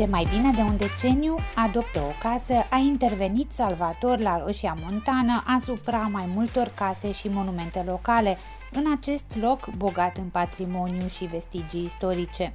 [0.00, 5.42] De mai bine de un deceniu, Adoptă o casă a intervenit salvator la Roșia Montană
[5.46, 8.38] asupra mai multor case și monumente locale,
[8.72, 12.52] în acest loc bogat în patrimoniu și vestigii istorice.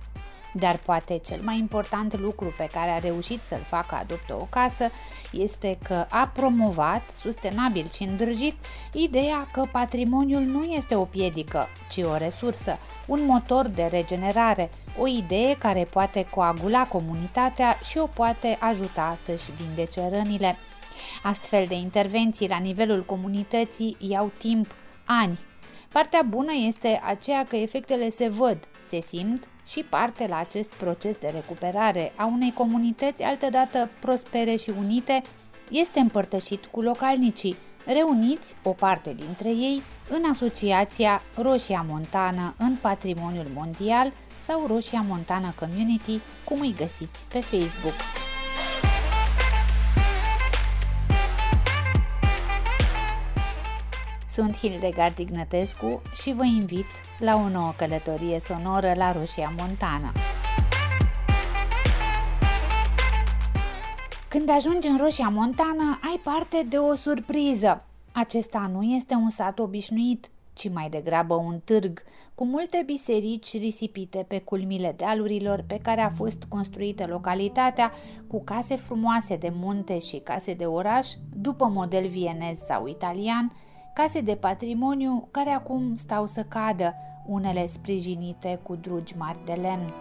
[0.58, 4.90] Dar poate cel mai important lucru pe care a reușit să-l facă Adoptă o casă
[5.32, 8.56] este că a promovat, sustenabil și îndrăjit,
[8.94, 15.08] ideea că patrimoniul nu este o piedică, ci o resursă, un motor de regenerare, o
[15.08, 20.56] idee care poate coagula comunitatea și o poate ajuta să-și vindece rănile.
[21.24, 25.40] Astfel de intervenții la nivelul comunității iau timp, ani.
[25.92, 28.58] Partea bună este aceea că efectele se văd,
[28.88, 34.72] se simt și parte la acest proces de recuperare a unei comunități altădată prospere și
[34.78, 35.22] unite
[35.70, 43.48] este împărtășit cu localnicii, reuniți o parte dintre ei în asociația Roșia Montană în Patrimoniul
[43.54, 48.35] Mondial sau Roșia Montană Community, cum îi găsiți pe Facebook.
[54.36, 56.86] Sunt Hildegard Ignătescu și vă invit
[57.20, 60.12] la o nouă călătorie sonoră la Roșia Montană.
[64.28, 67.84] Când ajungi în Roșia Montană, ai parte de o surpriză.
[68.12, 72.04] Acesta nu este un sat obișnuit, ci mai degrabă un târg,
[72.36, 77.92] cu multe biserici risipite pe culmile dealurilor pe care a fost construită localitatea,
[78.28, 83.52] cu case frumoase de munte și case de oraș, după model vienez sau italian,
[83.96, 89.94] case de patrimoniu care acum stau să cadă, unele sprijinite cu drugi mari de lemn.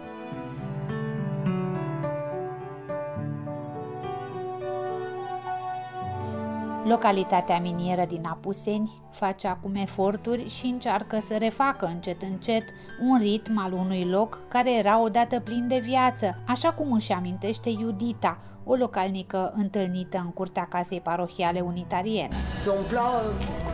[6.85, 12.63] Localitatea minieră din Apuseni face acum eforturi și încearcă să refacă încet încet
[13.01, 17.69] un ritm al unui loc care era odată plin de viață, așa cum își amintește
[17.69, 18.37] Iudita,
[18.71, 22.35] o localnică întâlnită în curtea casei parohiale unitariene.
[22.63, 23.09] Se umpla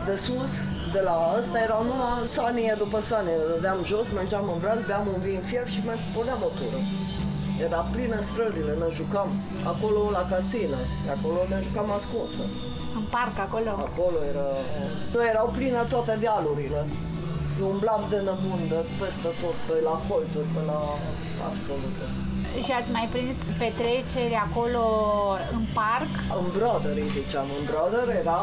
[0.08, 0.52] de sus,
[0.94, 3.36] de la ăsta, era numai sanie după sanie.
[3.50, 6.80] Dădeam jos, mergeam în braț, beam un vin fier și mai puneam o tură.
[7.66, 9.28] Era plină străzile, ne jucam
[9.72, 10.80] acolo la casină,
[11.14, 12.42] acolo ne jucam ascunsă.
[12.98, 13.70] În parc, acolo?
[13.88, 14.48] Acolo era...
[15.12, 16.80] Nu, erau pline toate dealurile.
[17.72, 20.80] Umblam de nămundă peste tot, pe la colțuri, pe la
[21.48, 21.96] absolut
[22.64, 24.84] și ați mai prins petreceri acolo
[25.52, 26.12] în parc?
[26.40, 27.46] În Brother, îi ziceam.
[27.58, 28.42] În Brother era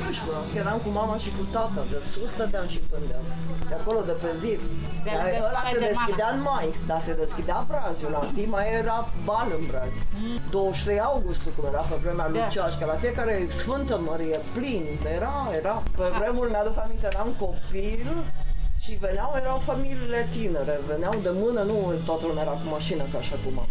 [0.00, 0.36] crâșmă.
[0.62, 1.86] Eram cu mama și cu tata.
[1.90, 3.24] De sus stăteam și pândeam.
[3.68, 4.60] De acolo, de pe zid.
[5.04, 8.10] De dar ăla se deschidea în mai, dar se deschidea brazul.
[8.10, 9.94] La timp mai era bal în braz.
[10.20, 10.40] Mm.
[10.50, 12.30] 23 august, cum era pe vremea da.
[12.30, 14.84] lui Ceașca, la fiecare Sfântă Mărie, plin.
[15.16, 15.82] Era, era.
[15.96, 16.18] Pe da.
[16.18, 18.06] vremuri mi-aduc aminte, eram copil
[18.80, 23.18] și veneau, erau familiile tinere, veneau de mână, nu toată lumea era cu mașină ca
[23.18, 23.66] așa acum.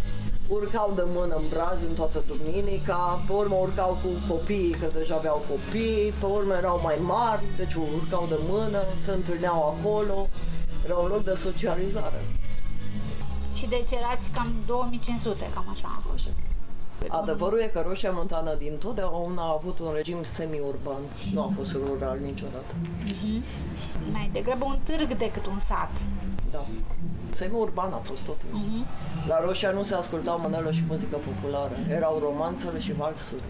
[0.47, 5.15] Urcau de mână în braz în toată duminica, pe urmă urcau cu copiii, că deja
[5.15, 10.27] aveau copii, pe urmă erau mai mari, deci urcau de mână, se întâlneau acolo,
[10.85, 12.21] era un loc de socializare.
[13.55, 16.01] Și deci erați cam 2500, cam așa.
[16.13, 16.48] așa.
[17.07, 21.01] Adevărul e că Roșia Montană din totdeauna a avut un regim semi-urban.
[21.33, 22.73] Nu a fost rural niciodată.
[23.05, 23.41] Uh-huh.
[24.11, 25.91] Mai degrabă un târg decât un sat.
[26.51, 26.65] Da.
[27.35, 28.35] Semi-urban a fost tot.
[28.35, 29.27] Uh-huh.
[29.27, 31.73] La Roșia nu se ascultau manelă și muzică populară.
[31.89, 33.41] Erau romanțele și valsuri.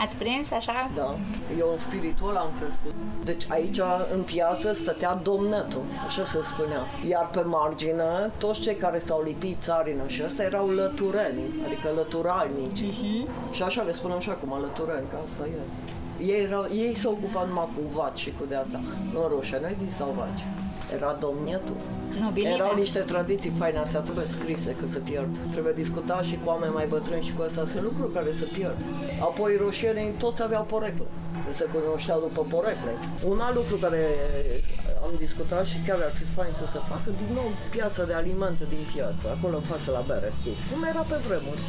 [0.00, 0.90] Ați prins așa?
[0.96, 1.16] Da.
[1.58, 2.94] Eu în spiritul am crescut.
[3.24, 3.80] Deci aici
[4.14, 6.86] în piață stătea domnetul, așa se spunea.
[7.08, 12.82] Iar pe margine, toți cei care s-au lipit țarină și ăsta erau lătureni, adică lăturalnici.
[12.82, 13.52] Uh-huh.
[13.52, 15.58] Și așa le spunem așa cum lătureni, că asta e.
[16.24, 18.80] Ei, erau, ei s-au ocupat numai cu vaci și cu de asta.
[19.14, 20.44] În Roșia nu existau vaci.
[20.94, 21.76] Era domnietul.
[22.20, 22.52] Nobilime.
[22.52, 25.36] Erau niște tradiții faine, astea trebuie scrise că se pierd.
[25.50, 28.80] Trebuie discuta și cu oameni mai bătrâni și cu astea sunt lucruri care se pierd.
[29.20, 31.06] Apoi roșienii toți aveau porecle.
[31.50, 32.92] Se cunoșteau după porecle.
[33.28, 34.02] Un alt lucru care
[35.02, 38.64] am discutat și chiar ar fi fain să se facă din nou piața de alimente
[38.68, 40.52] din piață, acolo în față la Bereschi.
[40.70, 41.60] Cum era pe vremuri.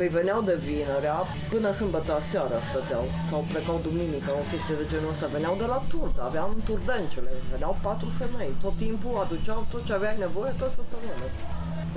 [0.00, 1.18] Păi veneau de vinerea,
[1.52, 5.80] până sâmbătă seara stăteau, sau plecau duminica, o chestie de genul ăsta, veneau de la
[5.92, 11.26] turd, aveam turdencele, veneau patru femei, tot timpul aduceau tot ce aveai nevoie pe săptămână.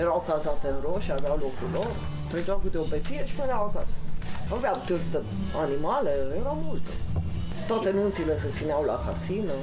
[0.04, 1.92] Erau cazate în roșii, aveau locul lor,
[2.32, 3.96] treceau câte o beție și veneau acasă.
[4.56, 5.20] Aveau târg de
[5.66, 6.12] animale,
[6.42, 6.94] erau multe.
[7.70, 9.56] Toate nunțile se țineau la casină.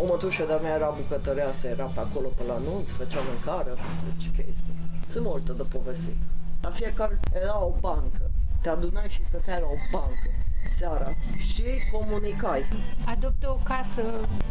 [0.00, 3.72] O mătușă de-a mea era bucătăreasă, era pe acolo pe la nunț, făcea mâncare,
[4.04, 4.74] deci chestii.
[5.12, 6.20] Sunt multe de povestit.
[6.62, 8.30] La fiecare era o bancă.
[8.60, 10.30] Te adunai și stăteai la o bancă
[10.68, 12.62] seara și comunicai.
[13.04, 14.02] Adoptă o casă,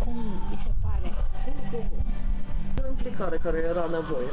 [0.04, 0.18] cum
[0.50, 1.10] vi se pare?
[2.84, 4.32] O implicare care era nevoie.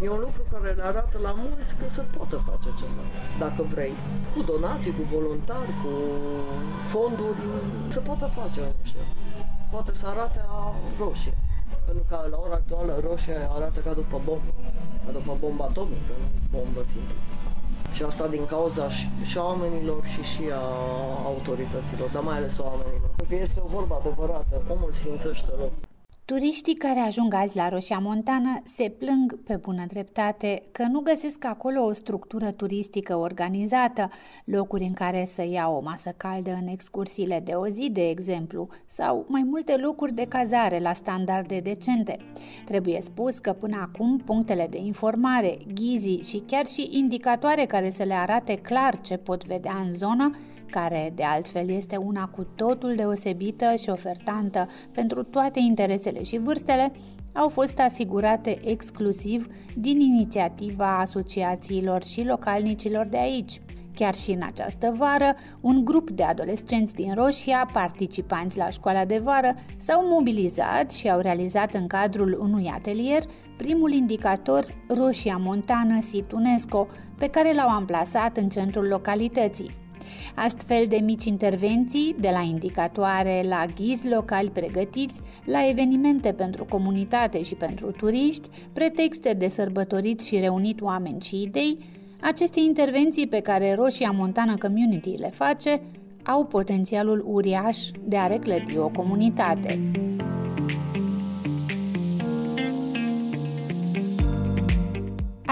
[0.00, 3.04] E un lucru care le arată la mulți că se poate face ceva,
[3.38, 3.94] dacă vrei.
[4.34, 5.92] Cu donații, cu voluntari, cu
[6.86, 7.42] fonduri,
[7.88, 9.00] se poate face, nu știu.
[9.70, 11.36] Poate să arate a roșie.
[11.84, 14.52] Pentru că la ora actuală roșie arată ca după bombă,
[15.04, 17.18] ca după bombă atomică, nu bombă simplă.
[17.92, 20.64] Și asta din cauza și, și a oamenilor și și a
[21.24, 23.10] autorităților, dar mai ales a oamenilor.
[23.16, 25.72] Pentru că este o vorbă adevărată, omul simțește rău.
[26.30, 31.44] Turiștii care ajung azi la Roșia Montană se plâng pe bună dreptate că nu găsesc
[31.44, 34.10] acolo o structură turistică organizată,
[34.44, 38.68] locuri în care să ia o masă caldă în excursiile de o zi, de exemplu,
[38.86, 42.16] sau mai multe locuri de cazare la standarde decente.
[42.64, 48.02] Trebuie spus că până acum punctele de informare, ghizii și chiar și indicatoare care să
[48.02, 50.30] le arate clar ce pot vedea în zonă
[50.70, 56.92] care de altfel este una cu totul deosebită și ofertantă pentru toate interesele și vârstele,
[57.32, 59.46] au fost asigurate exclusiv
[59.76, 63.60] din inițiativa asociațiilor și localnicilor de aici.
[63.94, 69.18] Chiar și în această vară, un grup de adolescenți din Roșia, participanți la școala de
[69.18, 73.22] vară, s-au mobilizat și au realizat în cadrul unui atelier
[73.56, 76.86] primul indicator Roșia Montană Situnesco,
[77.18, 79.70] pe care l-au amplasat în centrul localității.
[80.34, 87.42] Astfel de mici intervenții, de la indicatoare la ghizi locali pregătiți, la evenimente pentru comunitate
[87.42, 91.78] și pentru turiști, pretexte de sărbătorit și reunit oameni și idei,
[92.20, 95.80] aceste intervenții pe care Roșia Montană Community le face
[96.24, 99.78] au potențialul uriaș de a reclădi o comunitate.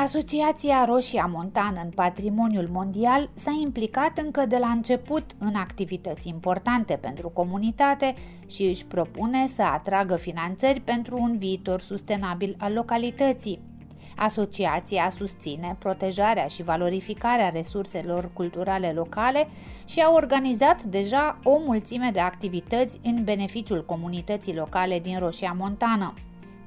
[0.05, 6.97] Asociația Roșia Montană în Patrimoniul Mondial s-a implicat încă de la început în activități importante
[6.97, 8.15] pentru comunitate
[8.47, 13.61] și își propune să atragă finanțări pentru un viitor sustenabil al localității.
[14.17, 19.49] Asociația susține protejarea și valorificarea resurselor culturale locale
[19.87, 26.15] și a organizat deja o mulțime de activități în beneficiul comunității locale din Roșia Montană.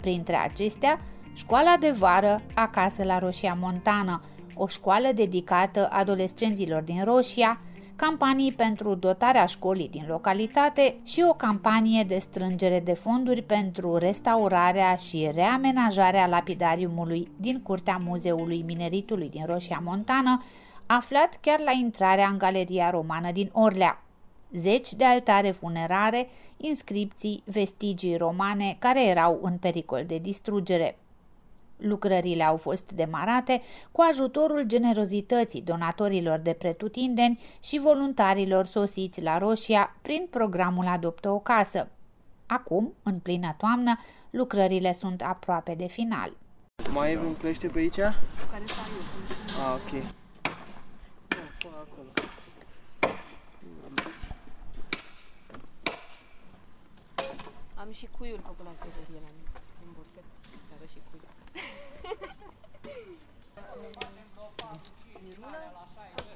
[0.01, 1.00] Printre acestea,
[1.33, 4.22] Școala de vară acasă la Roșia Montană,
[4.56, 7.60] o școală dedicată adolescenților din Roșia,
[7.95, 14.95] campanii pentru dotarea școlii din localitate și o campanie de strângere de fonduri pentru restaurarea
[14.95, 20.44] și reamenajarea lapidariumului din curtea Muzeului Mineritului din Roșia Montană,
[20.86, 24.04] aflat chiar la intrarea în Galeria Romană din Orlea.
[24.51, 30.95] Zeci de altare funerare, inscripții, vestigii romane care erau în pericol de distrugere.
[31.81, 33.62] Lucrările au fost demarate
[33.92, 41.39] cu ajutorul generozității donatorilor de pretutindeni și voluntarilor sosiți la Roșia prin programul Adoptă o
[41.39, 41.88] casă.
[42.45, 44.00] Acum, în plină toamnă,
[44.30, 46.33] lucrările sunt aproape de final.
[46.94, 47.95] Mai e un pește pe aici?
[47.95, 48.63] Care
[49.62, 50.04] Ah, ok.
[57.75, 59.50] Am și cuiuri făcut la căzărie la mine,
[59.84, 60.19] în burse.
[60.42, 61.40] Ți și cuiuri.
[65.24, 65.57] Miruna?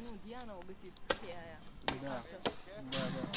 [0.03, 1.59] Nu, Diana au găsit cheia aia.
[2.01, 2.21] Da,
[2.89, 3.29] da, da.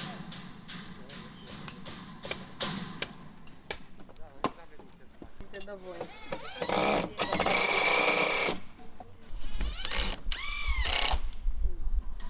[5.50, 6.02] Se dă voie.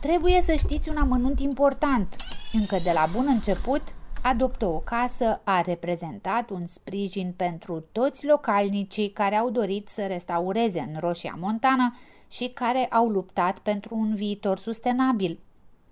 [0.00, 2.17] Trebuie să știți un amănunt important.
[2.52, 3.83] Încă de la bun început,
[4.28, 10.90] Adoptă o casă a reprezentat un sprijin pentru toți localnicii care au dorit să restaureze
[10.92, 11.97] în Roșia Montană
[12.30, 15.38] și care au luptat pentru un viitor sustenabil,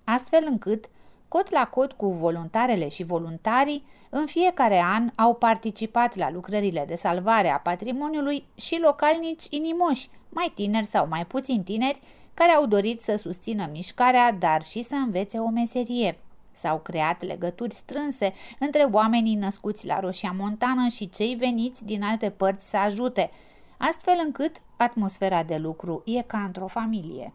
[0.03, 0.85] astfel încât,
[1.27, 6.95] cot la cot cu voluntarele și voluntarii, în fiecare an au participat la lucrările de
[6.95, 11.99] salvare a patrimoniului și localnici inimoși, mai tineri sau mai puțin tineri,
[12.33, 16.17] care au dorit să susțină mișcarea, dar și să învețe o meserie.
[16.59, 22.29] S-au creat legături strânse între oamenii născuți la Roșia Montană și cei veniți din alte
[22.29, 23.31] părți să ajute,
[23.77, 27.33] astfel încât atmosfera de lucru e ca într-o familie.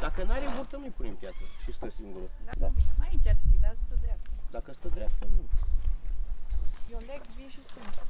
[0.00, 2.24] Dacă n-are burtă, nu-i punem piatră și stă singură.
[2.44, 2.66] Da, da.
[2.66, 4.30] Bine, aici ar fi, dar stă dreaptă.
[4.50, 5.42] Dacă stă dreaptă, nu.
[6.92, 8.02] Eu leg vie și stânga.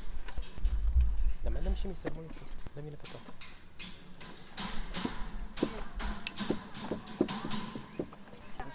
[1.43, 2.27] Dar mai dăm și mi sărmână.
[2.75, 3.31] Dă mine pe toată.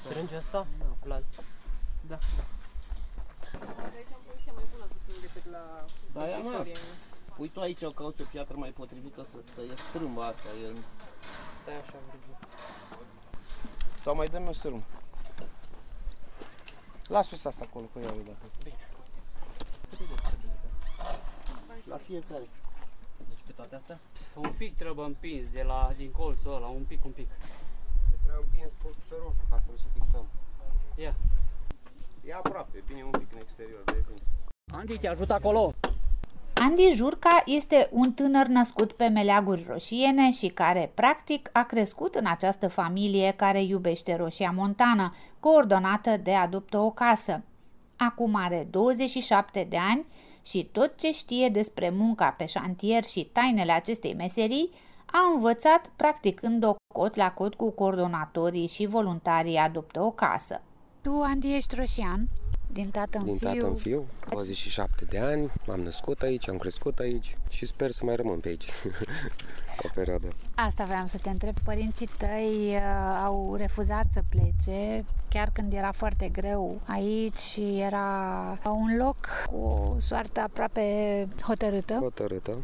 [0.09, 0.67] Strânge asta?
[1.03, 1.19] La...
[1.19, 1.23] Da,
[2.07, 2.19] da.
[3.95, 6.49] Aici am poziția mai bună să sting decât la Da, ia mă.
[6.49, 6.75] Victoria.
[7.35, 10.77] Pui tu aici, cauți o piatră mai potrivită să că e strâmba asta, e...
[11.61, 12.37] Stai așa, Virgil.
[14.03, 14.83] Sau mai dăm o sârmă.
[17.07, 18.45] Las-o să asta acolo, că iau eu dacă.
[18.63, 18.75] Bine.
[21.83, 22.47] La fiecare.
[23.45, 23.99] pe toate astea?
[24.35, 27.27] Un pic trebuie împins de la, din colțul ăla, un pic, un pic.
[28.39, 30.25] Trebuie împins colțul roșu ca să-l și fixăm.
[30.97, 31.13] Ia.
[32.25, 34.21] E aproape, bine un pic în exterior, de când.
[34.71, 35.73] Andy, te ajut acolo?
[36.53, 42.25] Andy Jurca este un tânăr născut pe meleaguri roșiene și care, practic, a crescut în
[42.25, 47.43] această familie care iubește roșia montană, coordonată de Adoptă o casă.
[47.95, 50.05] Acum are 27 de ani
[50.41, 54.69] și tot ce știe despre munca pe șantier și tainele acestei meserii
[55.11, 60.61] a învățat practicând-o cot la cot cu coordonatorii și voluntarii Adoptă o casă.
[61.01, 62.27] Tu, Andy, ești roșian?
[62.73, 63.47] Din tată în Din fiu?
[63.49, 68.05] tată în fiu, 27 de ani, am născut aici, am crescut aici și sper să
[68.05, 68.65] mai rămân pe aici
[69.85, 70.27] o perioadă.
[70.55, 71.53] Asta vreau să te întreb.
[71.63, 78.57] Părinții tăi uh, au refuzat să plece, chiar când era foarte greu aici și era
[78.63, 79.17] un loc
[79.49, 81.93] cu o soartă aproape hotărâtă.
[81.93, 82.57] Hotărâtă.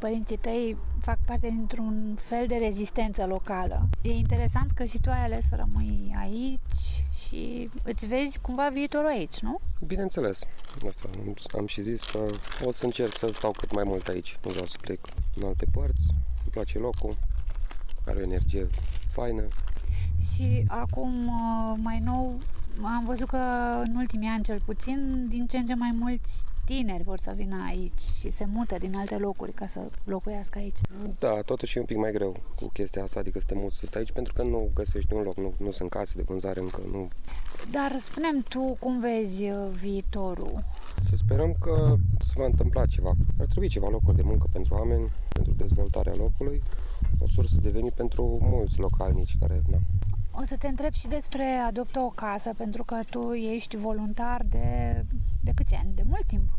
[0.00, 3.88] Părinții tăi fac parte dintr-un fel de rezistență locală.
[4.02, 9.08] E interesant că și tu ai ales să rămâi aici și îți vezi cumva viitorul
[9.08, 9.58] aici, nu?
[9.86, 10.38] Bineînțeles,
[10.88, 12.26] asta am, am și zis că
[12.64, 14.38] o să încerc să stau cât mai mult aici.
[14.44, 14.98] Nu vreau să plec
[15.34, 16.06] în alte părți,
[16.42, 17.16] îmi place locul,
[18.06, 18.66] are o energie
[19.12, 19.42] faină.
[20.34, 22.38] Și acum, uh, mai nou,
[22.82, 23.36] am văzut că
[23.82, 27.64] în ultimii ani, cel puțin, din ce în ce mai mulți tineri vor să vină
[27.68, 30.78] aici și se mută din alte locuri ca să locuiască aici.
[31.18, 33.86] Da, totuși e un pic mai greu cu chestia asta, adică să te muți să
[33.86, 36.80] stai aici, pentru că nu găsești un loc, nu, nu sunt case de vânzare încă,
[36.90, 37.08] nu.
[37.70, 40.62] Dar spunem tu cum vezi uh, viitorul?
[41.00, 43.12] Să sperăm că se va întâmpla ceva.
[43.38, 46.62] Ar trebui ceva locuri de muncă pentru oameni, pentru dezvoltarea locului,
[47.18, 49.78] o sursă de venit pentru mulți localnici care, na,
[50.32, 54.66] O să te întreb și despre Adoptă o casă, pentru că tu ești voluntar de,
[55.40, 55.92] de câți ani?
[55.94, 56.57] De mult timp.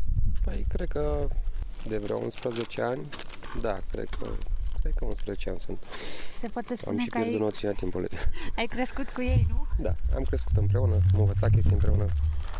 [0.50, 1.28] Păi, cred că
[1.86, 3.08] de vreo 11 ani,
[3.60, 4.28] da, cred că,
[4.80, 5.78] cred că 11 ani sunt.
[6.38, 8.08] Se poate Am spune și că pierdut ai, noțiunea timpului.
[8.56, 9.66] ai crescut cu ei, nu?
[9.78, 12.06] Da, am crescut împreună, am învățat chestii împreună,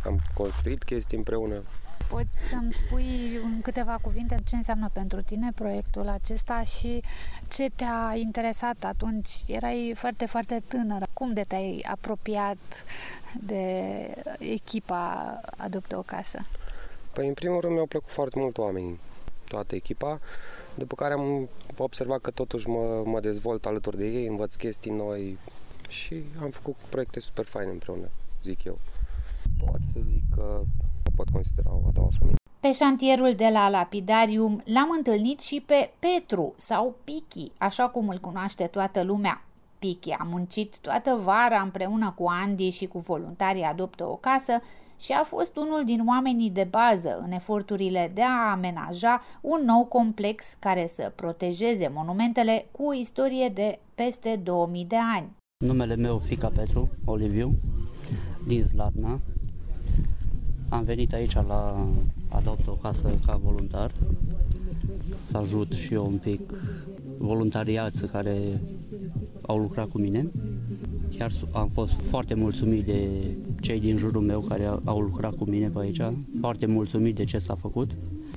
[0.05, 1.63] am construit chestii împreună.
[2.09, 7.03] Poți să-mi spui în câteva cuvinte ce înseamnă pentru tine proiectul acesta și
[7.53, 9.29] ce te-a interesat atunci?
[9.47, 11.07] Erai foarte, foarte tânără.
[11.13, 12.85] Cum de te-ai apropiat
[13.35, 14.05] de
[14.39, 16.47] echipa Adoptă o casă?
[17.15, 18.99] Păi, în primul rând, mi-au plăcut foarte mult oamenii,
[19.49, 20.19] toată echipa,
[20.75, 25.39] după care am observat că totuși mă, mă dezvolt alături de ei, învăț chestii noi
[25.89, 28.09] și am făcut proiecte super faine împreună,
[28.43, 28.79] zic eu.
[29.65, 30.61] Pot să zic că
[31.05, 32.39] mă pot considera o a doua familie.
[32.61, 38.19] Pe șantierul de la Lapidarium l-am întâlnit și pe Petru sau Pichi, așa cum îl
[38.19, 39.45] cunoaște toată lumea.
[39.79, 44.61] Pichi a muncit toată vara împreună cu Andy și cu voluntarii Adoptă o casă
[45.01, 49.85] și a fost unul din oamenii de bază în eforturile de a amenaja un nou
[49.85, 55.31] complex care să protejeze monumentele cu o istorie de peste 2000 de ani.
[55.65, 57.55] Numele meu Fica Petru, Oliviu,
[58.47, 59.21] din Zlatna.
[60.69, 61.87] Am venit aici la
[62.29, 63.91] Adopt o casă ca voluntar
[65.31, 66.41] să ajut și eu un pic
[67.19, 68.37] voluntariații care
[69.51, 70.31] au lucrat cu mine.
[71.19, 73.09] Chiar su- am fost foarte mulțumit de
[73.61, 76.01] cei din jurul meu care au lucrat cu mine pe aici,
[76.41, 77.91] foarte mulțumit de ce s-a făcut.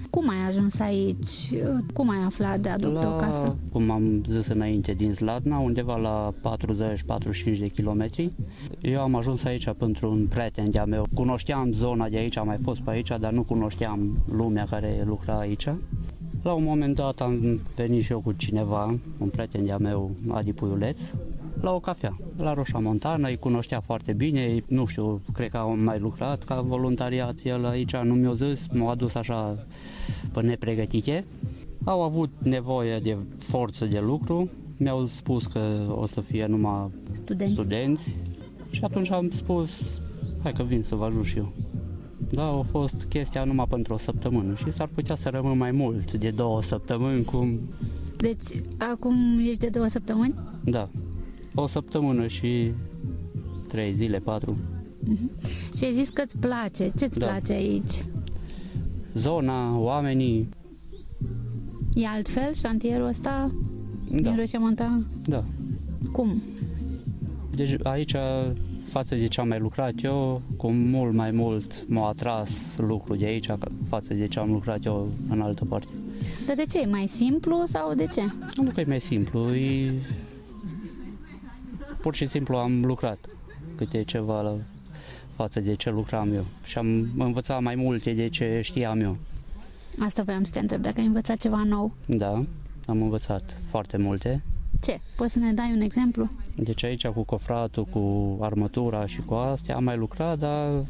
[0.09, 1.53] Cum ai ajuns aici?
[1.93, 3.55] Cum ai aflat de Adoptă o casă?
[3.71, 8.31] cum am zis înainte, din Zlatna, undeva la 40-45 de kilometri.
[8.81, 11.07] Eu am ajuns aici pentru un prieten de-a meu.
[11.13, 15.37] Cunoșteam zona de aici, am mai fost pe aici, dar nu cunoșteam lumea care lucra
[15.39, 15.67] aici.
[16.43, 20.53] La un moment dat am venit și eu cu cineva, un prieten de-a meu, Adi
[20.53, 21.01] Puiuleț,
[21.61, 25.79] la o cafea, la Roșa Montană, îi cunoștea foarte bine, nu știu, cred că am
[25.79, 29.65] mai lucrat ca voluntariat, el aici nu mi-a zis, m-a adus așa
[30.33, 31.25] pe nepregătite.
[31.83, 35.59] Au avut nevoie de forță de lucru, mi-au spus că
[35.89, 37.53] o să fie numai Studenți.
[37.53, 38.15] studenți
[38.69, 39.99] și atunci am spus,
[40.41, 41.51] hai că vin să vă ajut și eu.
[42.33, 46.11] Da, a fost chestia numai pentru o săptămână și s-ar putea să rămân mai mult
[46.13, 47.59] de două săptămâni, cum,
[48.17, 50.33] Deci, acum ești de două săptămâni?
[50.65, 50.87] da,
[51.55, 52.71] o săptămână și
[53.67, 54.57] trei zile, patru.
[55.75, 56.91] Și ai zis că îți place.
[56.97, 57.25] Ce-ți Da.
[57.25, 58.05] place aici?
[59.13, 60.49] Zona, oamenii,
[61.93, 63.51] E altfel șantierul ăsta
[64.09, 65.05] din da, Roșia Montană?
[65.25, 65.43] da.
[66.11, 66.41] Cum?
[67.55, 68.15] Deci aici,
[68.93, 73.25] față de ce am mai lucrat eu, cu mult mai mult m-a atras lucrul de
[73.25, 73.57] aici ca-
[73.87, 75.87] față de ce am lucrat eu în altă parte.
[76.45, 76.79] Dar de ce?
[76.79, 78.21] E mai simplu sau de ce?
[78.55, 79.93] Nu că e mai simplu, e...
[82.01, 83.17] Pur și simplu am lucrat
[83.77, 84.55] câte ceva la
[85.35, 89.17] față de ce lucram eu și am învățat mai multe de ce știam eu.
[89.99, 91.93] Asta voiam să te întreb, dacă ai învățat ceva nou.
[92.05, 92.31] Da,
[92.87, 94.43] am învățat foarte multe.
[94.83, 94.99] Ce?
[95.15, 96.29] Poți să ne dai un exemplu?
[96.55, 100.85] Deci aici cu cofratul, cu armătura și cu astea am mai lucrat, dar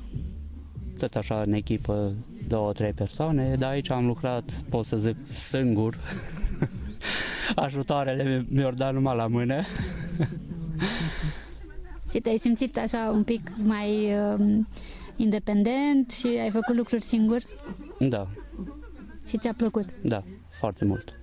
[0.99, 2.13] tot așa în echipă
[2.47, 5.97] două, trei persoane, dar aici am lucrat, pot să zic, singur.
[7.55, 9.61] Ajutoarele mi-au dat numai la mână.
[12.11, 14.59] și te-ai simțit așa un pic mai uh,
[15.15, 17.41] independent și ai făcut lucruri singur?
[17.99, 18.27] Da.
[19.27, 19.85] Și ți-a plăcut?
[20.01, 20.23] Da,
[20.59, 21.22] foarte mult.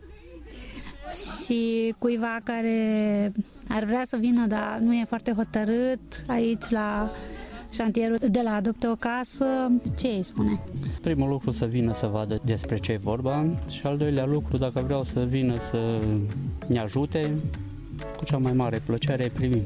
[1.12, 3.33] Și cuiva care
[3.69, 7.11] ar vrea să vină, dar nu e foarte hotărât aici la
[7.73, 9.45] șantierul de la Adopte o Casă,
[9.99, 10.61] ce îi spune?
[11.02, 14.81] Primul lucru să vină să vadă despre ce e vorba și al doilea lucru, dacă
[14.81, 16.00] vreau să vină să
[16.67, 17.31] ne ajute,
[18.17, 19.62] cu cea mai mare plăcere primim.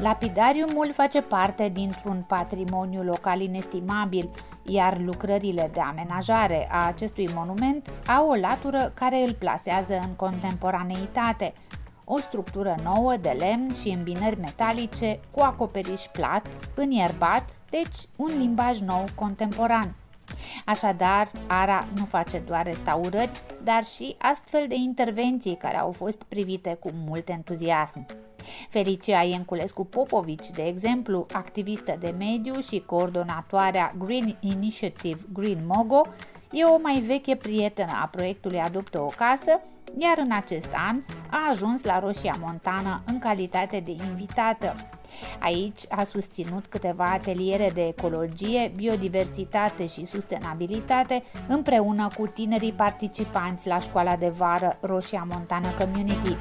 [0.00, 4.30] Lapidariumul face parte dintr-un patrimoniu local inestimabil,
[4.62, 11.54] iar lucrările de amenajare a acestui monument au o latură care îl plasează în contemporaneitate,
[12.04, 18.80] o structură nouă de lemn și îmbinări metalice cu acoperiș plat, înierbat, deci un limbaj
[18.80, 19.94] nou contemporan.
[20.64, 23.30] Așadar, ARA nu face doar restaurări,
[23.64, 28.06] dar și astfel de intervenții care au fost privite cu mult entuziasm.
[28.68, 36.06] Felicia Ienculescu Popovici, de exemplu, activistă de mediu și coordonatoarea Green Initiative Green Mogo,
[36.50, 39.60] e o mai veche prietenă a proiectului Adoptă o casă,
[39.98, 44.74] iar în acest an a ajuns la Roșia Montană în calitate de invitată.
[45.38, 53.78] Aici a susținut câteva ateliere de ecologie, biodiversitate și sustenabilitate împreună cu tinerii participanți la
[53.78, 56.36] școala de vară Roșia Montană Community.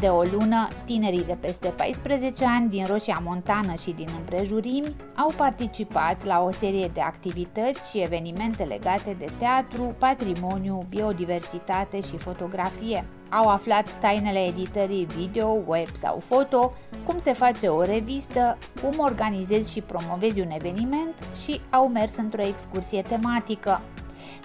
[0.00, 5.32] De o lună, tinerii de peste 14 ani din Roșia Montană și din împrejurimi au
[5.36, 13.04] participat la o serie de activități și evenimente legate de teatru, patrimoniu, biodiversitate și fotografie.
[13.30, 16.72] Au aflat tainele editării video, web sau foto,
[17.04, 22.42] cum se face o revistă, cum organizezi și promovezi un eveniment și au mers într-o
[22.42, 23.80] excursie tematică.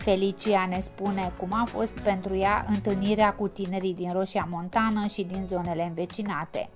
[0.04, 5.24] Felicia ne spune cum a fost pentru ea întâlnirea cu tinerii din Roșia Montană și
[5.24, 6.70] din zonele învecinate.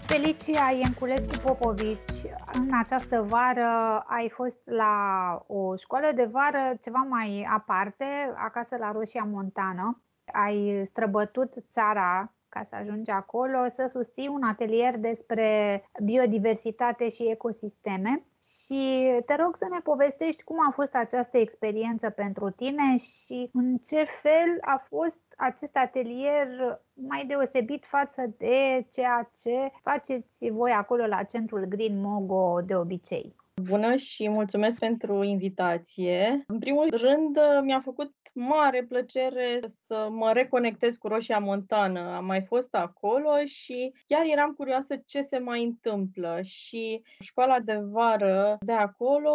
[0.00, 4.94] Felicia Ienculescu Popovici, în această vară ai fost la
[5.46, 8.04] o școală de vară ceva mai aparte,
[8.36, 10.02] acasă la Roșia Montană.
[10.32, 18.24] Ai străbătut țara ca să ajungi acolo, să susții un atelier despre biodiversitate și ecosisteme
[18.42, 23.76] și te rog să ne povestești cum a fost această experiență pentru tine și în
[23.76, 26.48] ce fel a fost acest atelier
[26.94, 33.34] mai deosebit față de ceea ce faceți voi acolo la centrul Green Mogo de obicei.
[33.68, 36.44] Bună și mulțumesc pentru invitație.
[36.46, 42.00] În primul rând, mi-a făcut mare plăcere să mă reconectez cu Roșia Montană.
[42.00, 47.80] Am mai fost acolo și chiar eram curioasă ce se mai întâmplă și școala de
[47.90, 49.32] vară de acolo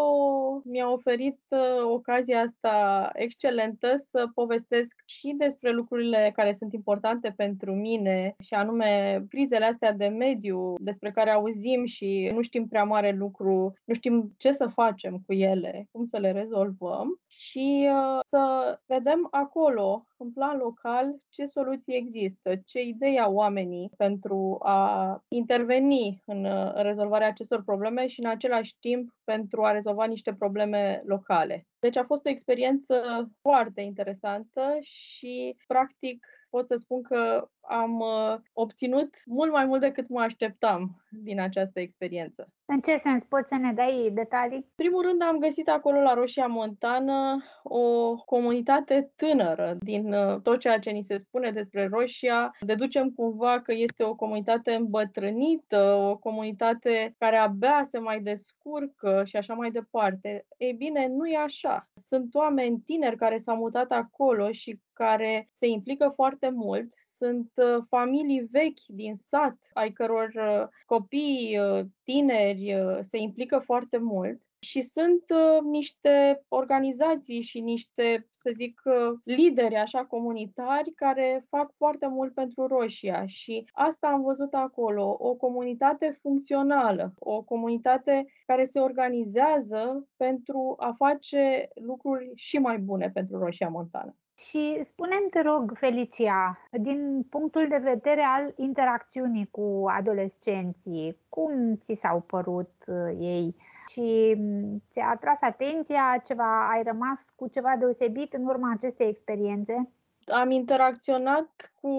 [0.64, 7.74] mi-a oferit uh, ocazia asta excelentă să povestesc și despre lucrurile care sunt importante pentru
[7.74, 13.12] mine și anume crizele astea de mediu despre care auzim și nu știm prea mare
[13.12, 18.76] lucru, nu știm ce să facem cu ele, cum să le rezolvăm și uh, să
[18.96, 24.80] vedem acolo, în plan local, ce soluții există, ce idei au oamenii pentru a
[25.28, 31.02] interveni în uh, rezolvarea acestor probleme și în același timp pentru a rezolva niște probleme
[31.06, 31.68] locale.
[31.80, 32.96] Deci a fost o experiență
[33.42, 40.10] foarte interesantă și, practic, pot să spun că am uh, obținut mult mai mult decât
[40.10, 42.48] mă așteptam din această experiență.
[42.66, 43.24] În ce sens?
[43.24, 44.68] Poți să ne dai detalii?
[44.76, 50.80] Primul rând am găsit acolo la Roșia Montană o comunitate tânără din uh, tot ceea
[50.80, 52.56] ce ni se spune despre Roșia.
[52.60, 59.36] Deducem cumva că este o comunitate îmbătrânită, o comunitate care abia se mai descurcă și
[59.36, 60.46] așa mai departe.
[60.58, 61.90] Ei bine, nu e așa.
[61.94, 66.94] Sunt oameni tineri care s-au mutat acolo și care se implică foarte mult.
[67.18, 71.60] Sunt uh, familii vechi din sat, ai căror uh, copii,
[72.04, 79.18] tineri se implică foarte mult și sunt uh, niște organizații și niște, să zic, uh,
[79.24, 85.34] lideri așa comunitari care fac foarte mult pentru Roșia și asta am văzut acolo, o
[85.34, 93.38] comunitate funcțională, o comunitate care se organizează pentru a face lucruri și mai bune pentru
[93.38, 94.16] Roșia Montană.
[94.38, 101.94] Și spune te rog, Felicia, din punctul de vedere al interacțiunii cu adolescenții, cum ți
[101.94, 103.56] s-au părut uh, ei?
[103.92, 109.90] și mm, ți-a atras atenția, ceva, ai rămas cu ceva deosebit în urma acestei experiențe?
[110.26, 111.92] Am interacționat cu,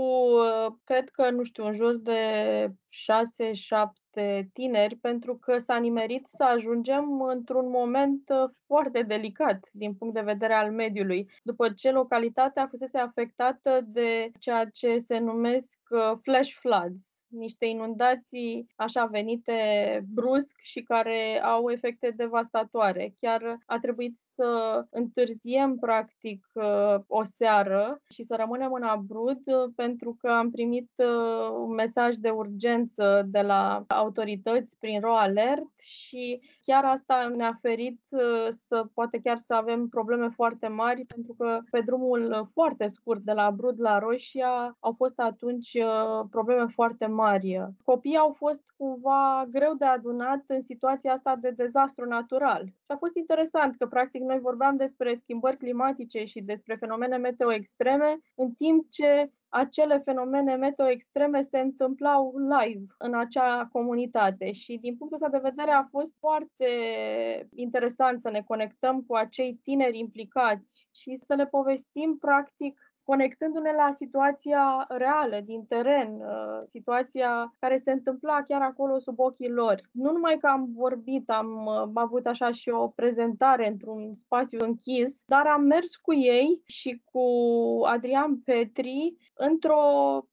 [0.85, 2.21] cred că, nu știu, în jur de
[2.69, 2.73] 6-7
[4.53, 10.21] tineri, pentru că s-a nimerit să ajungem într-un moment uh, foarte delicat din punct de
[10.21, 16.53] vedere al mediului, după ce localitatea fusese afectată de ceea ce se numesc uh, flash
[16.61, 19.55] floods, niște inundații așa venite
[20.15, 23.15] brusc și care au efecte devastatoare.
[23.21, 26.47] Chiar a trebuit să întârziem practic
[27.07, 29.43] o seară și să rămânem în abrud
[29.75, 35.81] pentru că am primit uh, un mesaj de urgență de la autorități prin RO Alert
[35.83, 41.35] și chiar asta ne-a ferit uh, să poate chiar să avem probleme foarte mari, pentru
[41.39, 46.67] că pe drumul foarte scurt de la Brud la Roșia au fost atunci uh, probleme
[46.67, 47.67] foarte mari.
[47.85, 52.65] Copiii au fost cumva greu de adunat în situația asta de dezastru natural.
[52.67, 57.53] Și a fost interesant că, practic, noi vorbeam despre schimbări climatice și despre fenomene meteo
[57.53, 64.79] extreme, în timp ce acele fenomene meteo extreme se întâmplau live în acea comunitate și
[64.81, 66.69] din punctul ăsta de vedere a fost foarte
[67.55, 73.91] interesant să ne conectăm cu acei tineri implicați și să le povestim practic conectându-ne la
[73.91, 79.81] situația reală din teren, uh, situația care se întâmpla chiar acolo sub ochii lor.
[79.93, 84.59] Nu numai că am vorbit, am, uh, am avut așa și o prezentare într-un spațiu
[84.63, 87.25] închis, dar am mers cu ei și cu
[87.85, 89.83] Adrian Petri într-o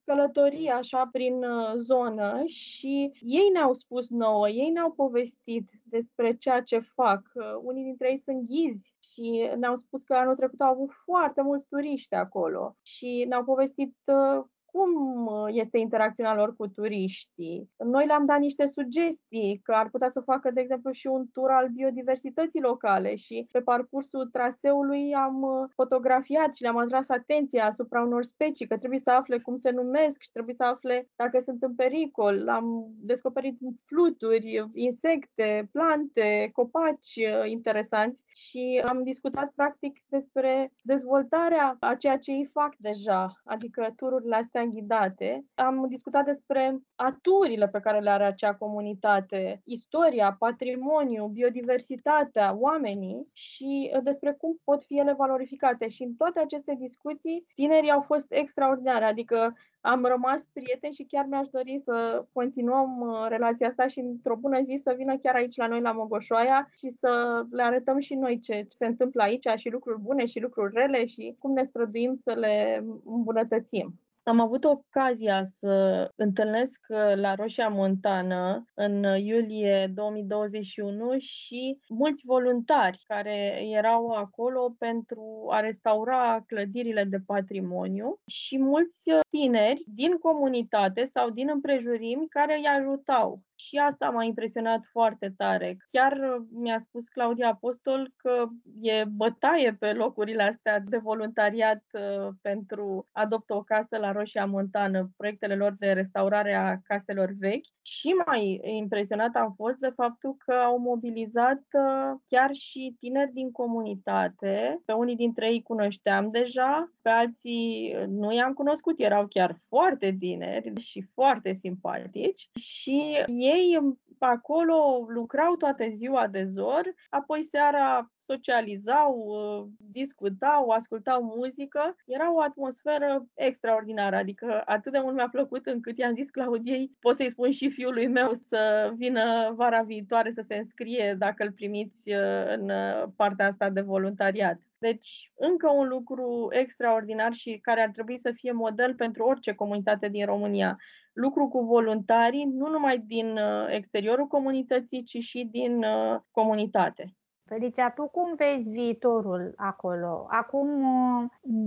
[0.04, 6.60] călătorie așa prin uh, zonă și ei ne-au spus nouă, ei ne-au povestit despre ceea
[6.60, 7.22] ce fac.
[7.62, 11.66] Unii dintre ei sunt ghizi și ne-au spus că anul trecut au avut foarte mulți
[11.68, 17.70] turiști acolo și ne-au povestit uh, cum uh, este interacțiunea lor cu turiștii.
[17.84, 21.50] Noi le-am dat niște sugestii că ar putea să facă, de exemplu, și un tur
[21.50, 28.02] al biodiversității locale și pe parcursul traseului am uh, fotografiat și le-am atras atenția asupra
[28.02, 31.62] unor specii, că trebuie să afle cum se numesc și trebuie să afle dacă sunt
[31.62, 32.48] în pericol.
[32.48, 41.94] Am descoperit fluturi, insecte, plante, copaci uh, interesanți și am discutat practic despre dezvoltarea a
[41.94, 48.00] ceea ce ei fac deja, adică tururile astea ghidate, am discutat despre aturile pe care
[48.00, 55.12] le are acea comunitate, istoria, patrimoniu, biodiversitatea, oamenii și uh, despre cum pot fi ele
[55.12, 55.88] valorificate.
[55.88, 61.26] Și în toate aceste discuții, tinerii au fost extraordinari, adică am rămas prieteni și chiar
[61.28, 65.56] mi-aș dori să continuăm uh, relația asta și într-o bună zi să vină chiar aici
[65.56, 69.70] la noi la Mogoșoaia și să le arătăm și noi ce se întâmplă aici și
[69.70, 73.94] lucruri bune și lucruri rele și cum ne străduim să le îmbunătățim.
[74.26, 83.02] Am avut ocazia să întâlnesc uh, la Roșia Montană în iulie 2021 și mulți voluntari
[83.06, 91.04] care erau acolo pentru a restaura clădirile de patrimoniu și mulți uh, tineri din comunitate
[91.04, 95.76] sau din împrejurimi care îi ajutau și asta m-a impresionat foarte tare.
[95.90, 98.46] Chiar uh, mi-a spus Claudia Apostol că
[98.80, 105.10] e bătaie pe locurile astea de voluntariat uh, pentru Adoptă o casă la Roșia Montană,
[105.16, 107.66] proiectele lor de restaurare a caselor vechi.
[107.82, 113.50] Și mai impresionat am fost de faptul că au mobilizat uh, chiar și tineri din
[113.50, 114.80] comunitate.
[114.84, 120.72] Pe unii dintre ei cunoșteam deja, pe alții nu i-am cunoscut, erau chiar foarte tineri
[120.80, 123.78] și foarte simpatici și ei
[124.24, 131.96] acolo lucrau toată ziua de zor, apoi seara socializau, uh, discutau, ascultau muzică.
[132.06, 137.16] Era o atmosferă extraordinară, adică atât de mult mi-a plăcut încât i-am zis Claudiei, pot
[137.16, 142.10] să-i spun și fiului meu să vină vara viitoare să se înscrie dacă îl primiți
[142.10, 144.60] uh, în uh, partea asta de voluntariat.
[144.78, 150.08] Deci, încă un lucru extraordinar și care ar trebui să fie model pentru orice comunitate
[150.08, 150.78] din România.
[151.14, 155.84] Lucru cu voluntarii, nu numai din exteriorul comunității, ci și din
[156.30, 157.14] comunitate.
[157.48, 160.26] Felicia, tu cum vezi viitorul acolo?
[160.28, 160.68] Acum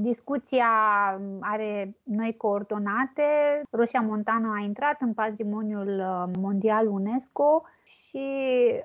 [0.02, 0.70] discuția
[1.40, 3.62] are noi coordonate.
[3.72, 6.04] Roșia Montană a intrat în patrimoniul
[6.40, 8.28] mondial UNESCO și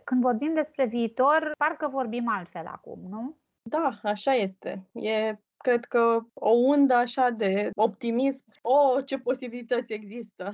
[0.05, 3.37] când vorbim despre viitor, parcă vorbim altfel acum, nu?
[3.63, 4.89] Da, așa este.
[4.93, 10.53] E cred că o undă așa de optimism, o, oh, ce posibilități există.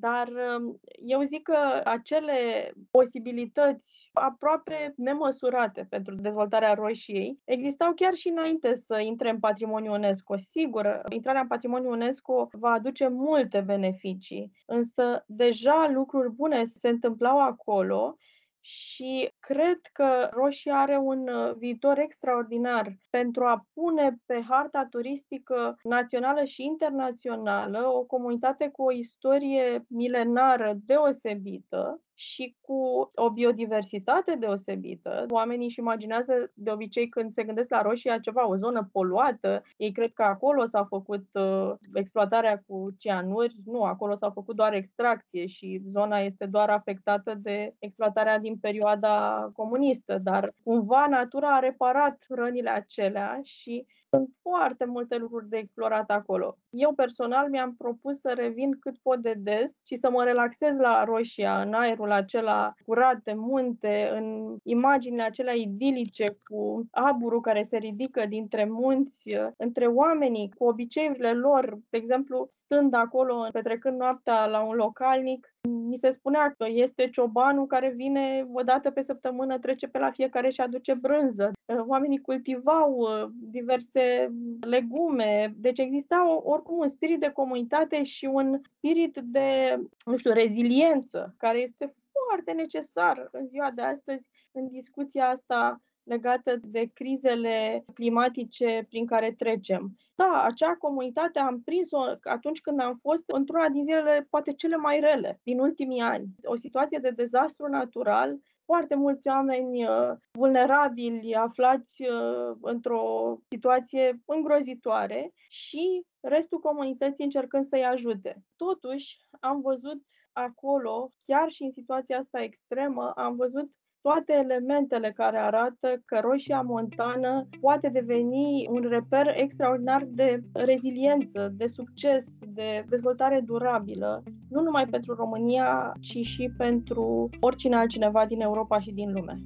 [0.00, 8.28] Dar um, eu zic că acele posibilități aproape nemăsurate pentru dezvoltarea roșiei existau chiar și
[8.28, 10.36] înainte să intre în patrimoniul UNESCO.
[10.36, 17.40] Sigur, intrarea în patrimoniul UNESCO va aduce multe beneficii, însă deja lucruri bune se întâmplau
[17.40, 18.16] acolo
[18.64, 25.76] și cred că Roșia are un uh, viitor extraordinar pentru a pune pe harta turistică
[25.82, 35.26] națională și internațională o comunitate cu o istorie milenară deosebită și cu o biodiversitate deosebită.
[35.28, 39.62] Oamenii își imaginează de obicei când se gândesc la Roșia ceva, o zonă poluată.
[39.76, 43.54] Ei cred că acolo s-a făcut uh, exploatarea cu cianuri.
[43.64, 49.48] Nu, acolo s-a făcut doar extracție și zona este doar afectată de exploatarea din perioada
[49.54, 50.18] comunistă.
[50.18, 56.56] Dar cumva natura a reparat rănile acelea și sunt foarte multe lucruri de explorat acolo.
[56.70, 61.04] Eu personal mi-am propus să revin cât pot de des și să mă relaxez la
[61.04, 67.76] Roșia, în aerul acela curat de munte, în imaginile acelea idilice cu aburul care se
[67.76, 74.62] ridică dintre munți, între oamenii, cu obiceiurile lor, de exemplu, stând acolo, petrecând noaptea la
[74.62, 79.86] un localnic, mi se spunea că este ciobanul care vine o dată pe săptămână, trece
[79.86, 81.52] pe la fiecare și aduce brânză.
[81.86, 89.18] Oamenii cultivau uh, diverse legume, deci exista oricum un spirit de comunitate și un spirit
[89.22, 91.94] de, nu știu, reziliență, care este
[92.28, 99.32] foarte necesar în ziua de astăzi în discuția asta legată de crizele climatice prin care
[99.32, 99.96] trecem.
[100.14, 105.00] Da, acea comunitate am prins-o atunci când am fost într-una din zilele poate cele mai
[105.00, 106.26] rele din ultimii ani.
[106.44, 115.32] O situație de dezastru natural, foarte mulți oameni uh, vulnerabili, aflați uh, într-o situație îngrozitoare
[115.48, 118.44] și restul comunității încercând să-i ajute.
[118.56, 123.70] Totuși, am văzut acolo, chiar și în situația asta extremă, am văzut
[124.02, 131.66] toate elementele care arată că Roșia Montană poate deveni un reper extraordinar de reziliență, de
[131.66, 138.78] succes, de dezvoltare durabilă, nu numai pentru România, ci și pentru oricine altcineva din Europa
[138.80, 139.42] și din lume.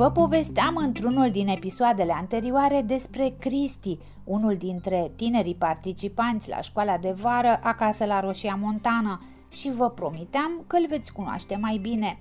[0.00, 7.10] Vă povesteam într-unul din episoadele anterioare despre Cristi, unul dintre tinerii participanți la școala de
[7.10, 12.18] vară acasă la Roșia Montană și vă promiteam că îl veți cunoaște mai bine.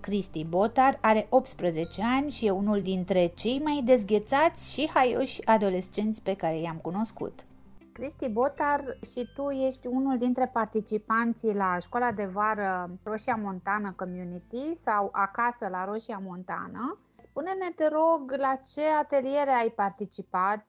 [0.00, 6.22] Cristi Botar are 18 ani și e unul dintre cei mai dezghețați și haioși adolescenți
[6.22, 7.44] pe care i-am cunoscut.
[7.92, 8.80] Cristi Botar,
[9.12, 15.68] și tu ești unul dintre participanții la școala de vară Roșia Montană Community sau acasă
[15.70, 16.98] la Roșia Montană.
[17.28, 20.66] Spune-ne, te rog, la ce ateliere ai participat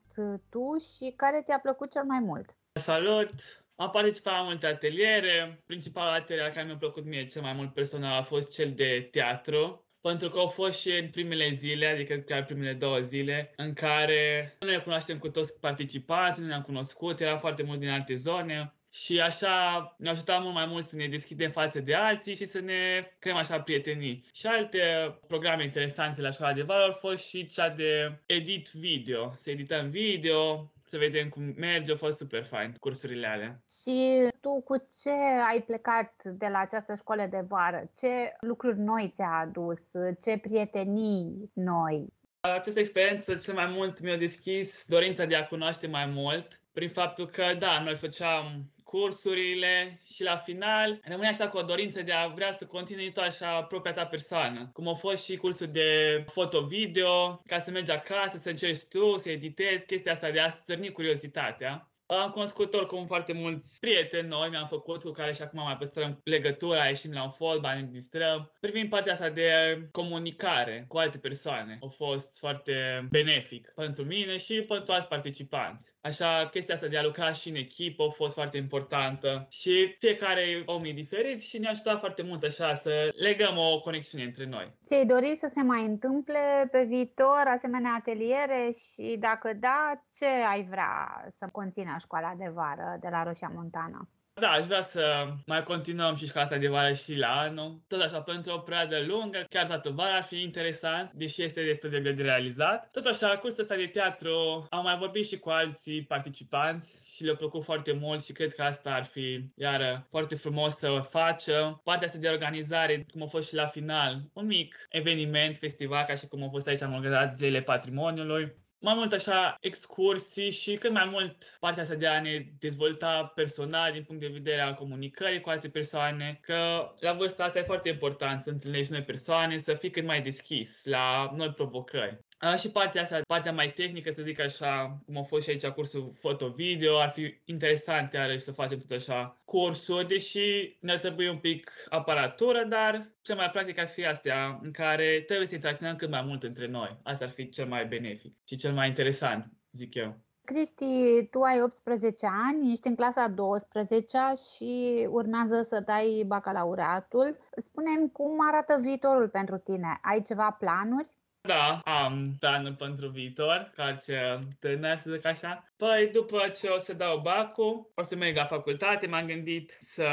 [0.50, 2.58] tu și care ți-a plăcut cel mai mult?
[2.74, 3.30] Salut!
[3.76, 5.64] Am participat la multe ateliere.
[5.66, 9.86] Principalul atelier care mi-a plăcut mie cel mai mult personal a fost cel de teatru,
[10.02, 14.56] pentru că au fost și în primele zile, adică chiar primele două zile, în care
[14.60, 18.77] nu ne cunoaștem cu toți participanții, nu ne-am cunoscut, era foarte mult din alte zone
[19.04, 22.60] și așa ne ajuta mult mai mult să ne deschidem față de alții și să
[22.60, 24.26] ne creăm așa prietenii.
[24.34, 24.80] Și alte
[25.28, 29.90] programe interesante la școala de vară au fost și cea de edit video, să edităm
[29.90, 33.62] video, să vedem cum merge, au fost super fain cursurile alea.
[33.84, 35.10] Și tu cu ce
[35.50, 37.90] ai plecat de la această școală de vară?
[38.00, 39.82] Ce lucruri noi ți-a adus?
[40.24, 42.06] Ce prietenii noi?
[42.40, 47.26] Această experiență cel mai mult mi-a deschis dorința de a cunoaște mai mult prin faptul
[47.26, 52.28] că, da, noi făceam cursurile și la final rămâne așa cu o dorință de a
[52.28, 54.70] vrea să continui tot așa propria ta persoană.
[54.74, 59.30] Cum a fost și cursul de foto-video, ca să mergi acasă, să încerci tu, să
[59.30, 61.90] editezi, chestia asta de a stârni curiozitatea.
[62.10, 66.20] Am cunoscut oricum foarte mulți prieteni noi, mi-am făcut cu care și acum mai păstrăm
[66.24, 68.52] legătura, ieșim la un fotbal, ne distrăm.
[68.60, 69.50] Privind partea asta de
[69.92, 75.96] comunicare cu alte persoane, a fost foarte benefic pentru mine și pentru alți participanți.
[76.02, 80.64] Așa, chestia asta de a lucra și în echipă a fost foarte importantă și fiecare
[80.66, 84.74] om e diferit și ne-a ajutat foarte mult așa să legăm o conexiune între noi.
[84.86, 90.64] Ți-ai dori să se mai întâmple pe viitor asemenea ateliere și dacă da, ce ai
[90.70, 94.10] vrea să conțină școala de vară de la Roșia Montană.
[94.40, 97.82] Da, aș vrea să mai continuăm și școala asta de vară și la anul.
[97.88, 101.90] Tot așa, pentru o perioadă lungă, chiar toată vara ar fi interesant, deși este destul
[101.90, 102.90] de greu de realizat.
[102.92, 107.36] Tot așa, cursul ăsta de teatru, am mai vorbit și cu alții participanți și le-a
[107.36, 111.82] plăcut foarte mult și cred că asta ar fi, iară, foarte frumos să o facă.
[111.84, 116.16] Partea asta de organizare, cum a fost și la final, un mic eveniment, festival, ca
[116.16, 120.92] și cum a fost aici, am organizat Zilele Patrimoniului mai mult așa excursii și cât
[120.92, 125.42] mai mult partea asta de a ne dezvolta personal din punct de vedere al comunicării
[125.42, 129.74] cu alte persoane, că la vârsta asta e foarte important să întâlnești noi persoane, să
[129.74, 132.26] fii cât mai deschis la noi provocări.
[132.40, 135.68] A, și partea asta, partea mai tehnică, să zic așa, cum a fost și aici
[135.68, 141.38] cursul foto-video, ar fi interesant iarăși să facem tot așa cursuri, deși ne trebuie un
[141.38, 146.10] pic aparatură, dar cel mai practic ar fi astea, în care trebuie să interacționăm cât
[146.10, 147.00] mai mult între noi.
[147.04, 150.16] Asta ar fi cel mai benefic și cel mai interesant, zic eu.
[150.44, 154.18] Cristi, tu ai 18 ani, ești în clasa 12
[154.54, 157.38] și urmează să dai bacalaureatul.
[157.58, 160.00] Spune-mi cum arată viitorul pentru tine.
[160.02, 161.17] Ai ceva planuri?
[161.48, 165.64] Da, am planul pentru viitor, ca ce tânăr, să zic așa.
[165.78, 169.08] Păi, după ce o să dau bacul, o să merg la facultate.
[169.08, 170.08] M-am gândit să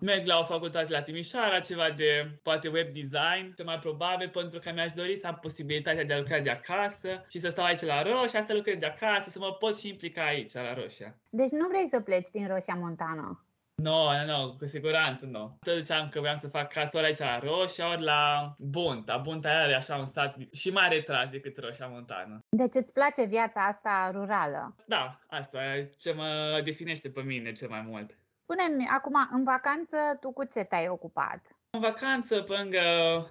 [0.00, 4.58] merg la o facultate la Timișoara, ceva de poate web design, ce mai probabil, pentru
[4.58, 7.80] că mi-aș dori să am posibilitatea de a lucra de acasă și să stau aici
[7.80, 11.18] la Roșia, să lucrez de acasă, să mă pot și implica aici, la Roșia.
[11.28, 13.44] Deci nu vrei să pleci din Roșia Montană?
[13.82, 15.56] Nu, no, nu, no, cu siguranță nu.
[15.60, 19.16] Tot ziceam că vreau să fac casă ori aici la Roșia, ori la Bunta.
[19.16, 22.38] Bunta are așa un sat și mai retras decât Roșia Montană.
[22.48, 24.74] Deci îți place viața asta rurală?
[24.86, 28.18] Da, asta e ce mă definește pe mine cel mai mult.
[28.42, 31.40] Spune-mi, acum, în vacanță, tu cu ce te-ai ocupat?
[31.70, 32.80] În vacanță, pe lângă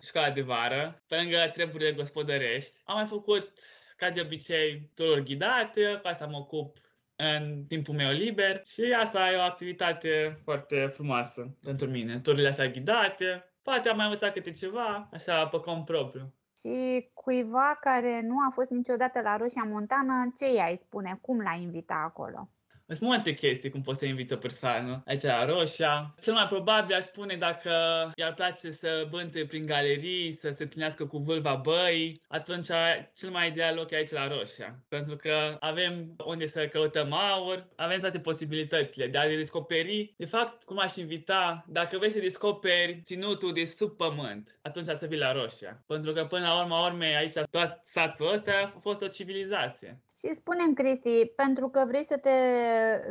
[0.01, 3.51] școala de vară, pe lângă treburile gospodărești, am mai făcut,
[3.95, 6.77] ca de obicei, tururi ghidate, cu asta mă ocup
[7.21, 12.19] în timpul meu liber și asta e o activitate foarte frumoasă pentru mine.
[12.19, 16.33] Turile astea ghidate, poate am mai învățat câte ceva, așa, pe cont propriu.
[16.57, 21.17] Și cuiva care nu a fost niciodată la Roșia Montană, ce i-ai spune?
[21.21, 22.49] Cum l-ai invita acolo?
[22.95, 26.15] Sunt multe chestii cum poți să inviți o persoană aici la Roșia.
[26.21, 27.71] Cel mai probabil aș spune dacă
[28.15, 32.67] i-ar place să bânte prin galerii, să se întâlnească cu vâlva băii, atunci
[33.15, 34.79] cel mai ideal loc e aici la Roșia.
[34.87, 40.13] Pentru că avem unde să căutăm aur, avem toate posibilitățile de a descoperi.
[40.17, 45.05] De fapt, cum aș invita, dacă vrei să descoperi ținutul de sub pământ, atunci să
[45.05, 45.83] vii la Roșia.
[45.87, 50.01] Pentru că până la urma urmei aici tot satul ăsta a fost o civilizație.
[50.19, 52.29] Și spunem, Cristi, pentru că vrei să te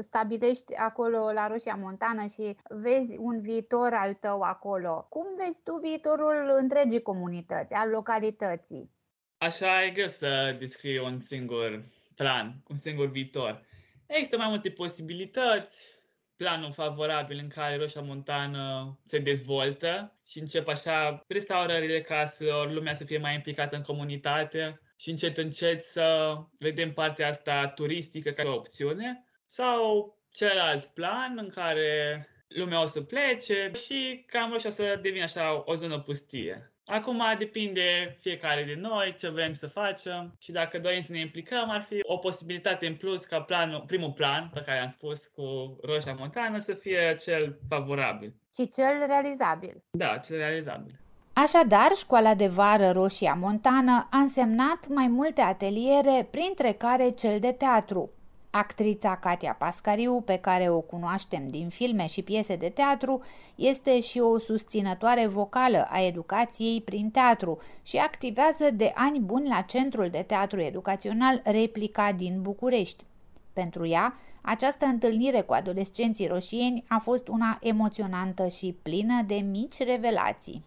[0.01, 5.79] stabilești acolo la Roșia Montană și vezi un viitor al tău acolo, cum vezi tu
[5.83, 8.91] viitorul întregii comunități, al localității?
[9.39, 13.65] Așa e greu să descrii un singur plan, un singur viitor.
[14.07, 16.01] Există mai multe posibilități,
[16.37, 23.05] planul favorabil în care Roșia Montană se dezvoltă și încep așa restaurările caselor, lumea să
[23.05, 28.55] fie mai implicată în comunitate și încet încet să vedem partea asta turistică ca o
[28.55, 35.23] opțiune sau celălalt plan în care lumea o să plece și cam așa să devină
[35.23, 36.73] așa o zonă pustie.
[36.87, 41.71] Acum depinde fiecare de noi ce vrem să facem și dacă dorim să ne implicăm,
[41.71, 45.77] ar fi o posibilitate în plus ca planul, primul plan pe care am spus cu
[45.83, 48.35] Roșia Montană să fie cel favorabil.
[48.55, 49.85] Și cel realizabil.
[49.91, 51.01] Da, cel realizabil.
[51.43, 57.53] Așadar, școala de vară Roșia Montană a însemnat mai multe ateliere, printre care cel de
[57.53, 58.11] teatru.
[58.51, 63.23] Actrița Katia Pascariu, pe care o cunoaștem din filme și piese de teatru,
[63.55, 69.61] este și o susținătoare vocală a educației prin teatru și activează de ani buni la
[69.61, 73.05] Centrul de Teatru Educațional Replica din București.
[73.53, 79.79] Pentru ea, această întâlnire cu adolescenții roșieni a fost una emoționantă și plină de mici
[79.79, 80.65] revelații.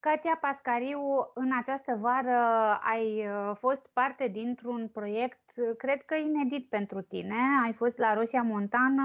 [0.00, 2.38] Katia Pascariu, în această vară
[2.82, 7.34] ai uh, fost parte dintr-un proiect, uh, cred că inedit pentru tine.
[7.64, 9.02] Ai fost la Roșia Montană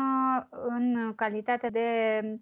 [0.49, 1.87] în calitate de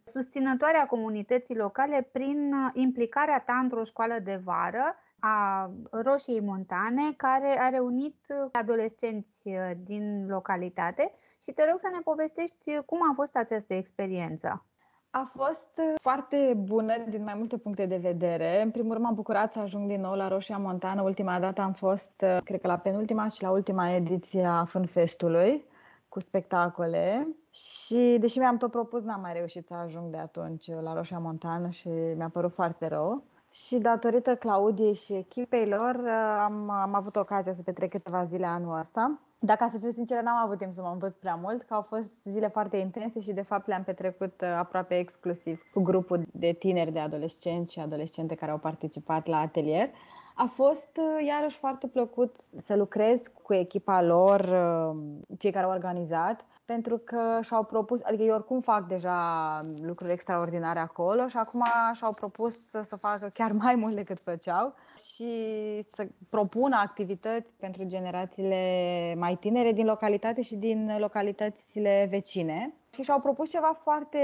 [0.06, 7.60] susținătoare a comunității locale prin implicarea ta într-o școală de vară a Roșiei Montane, care
[7.60, 13.36] a reunit adolescenți uh, din localitate și te rog să ne povestești cum a fost
[13.36, 14.66] această experiență.
[15.16, 18.62] A fost uh, foarte bună din mai multe puncte de vedere.
[18.62, 21.02] În primul rând m-am bucurat să ajung din nou la Roșia Montană.
[21.02, 25.66] Ultima dată am fost, uh, cred că la penultima și la ultima ediție a Festului
[26.10, 30.94] cu spectacole și deși mi-am tot propus, n-am mai reușit să ajung de atunci la
[30.94, 33.24] Roșia Montană și mi-a părut foarte rău.
[33.54, 38.46] Și datorită Claudiei și echipei lor uh, am, am avut ocazia să petrec câteva zile
[38.46, 39.20] anul ăsta.
[39.40, 41.82] Dar ca să fiu sinceră, n-am avut timp să mă învăț prea mult, că au
[41.82, 46.52] fost zile foarte intense și de fapt le-am petrecut uh, aproape exclusiv cu grupul de
[46.52, 49.90] tineri, de adolescenți și adolescente care au participat la atelier.
[50.36, 54.98] A fost uh, iarăși foarte plăcut să lucrez cu echipa lor, uh,
[55.38, 60.80] cei care au organizat, pentru că și-au propus, adică eu oricum fac deja lucruri extraordinare
[60.80, 65.32] acolo și acum și-au propus să, să facă chiar mai mult decât făceau și
[65.94, 72.74] să propună activități pentru generațiile mai tinere din localitate și din localitățile vecine.
[72.94, 74.20] Și și-au propus ceva foarte,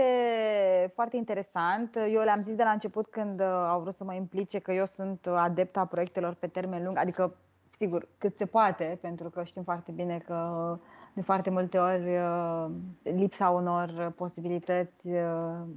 [0.93, 1.95] foarte interesant.
[1.95, 5.27] Eu le-am zis de la început când au vrut să mă implice că eu sunt
[5.27, 7.35] adepta proiectelor pe termen lung, adică
[7.77, 10.77] sigur, cât se poate, pentru că știm foarte bine că
[11.13, 12.65] de foarte multe ori uh,
[13.03, 15.21] lipsa unor posibilități uh,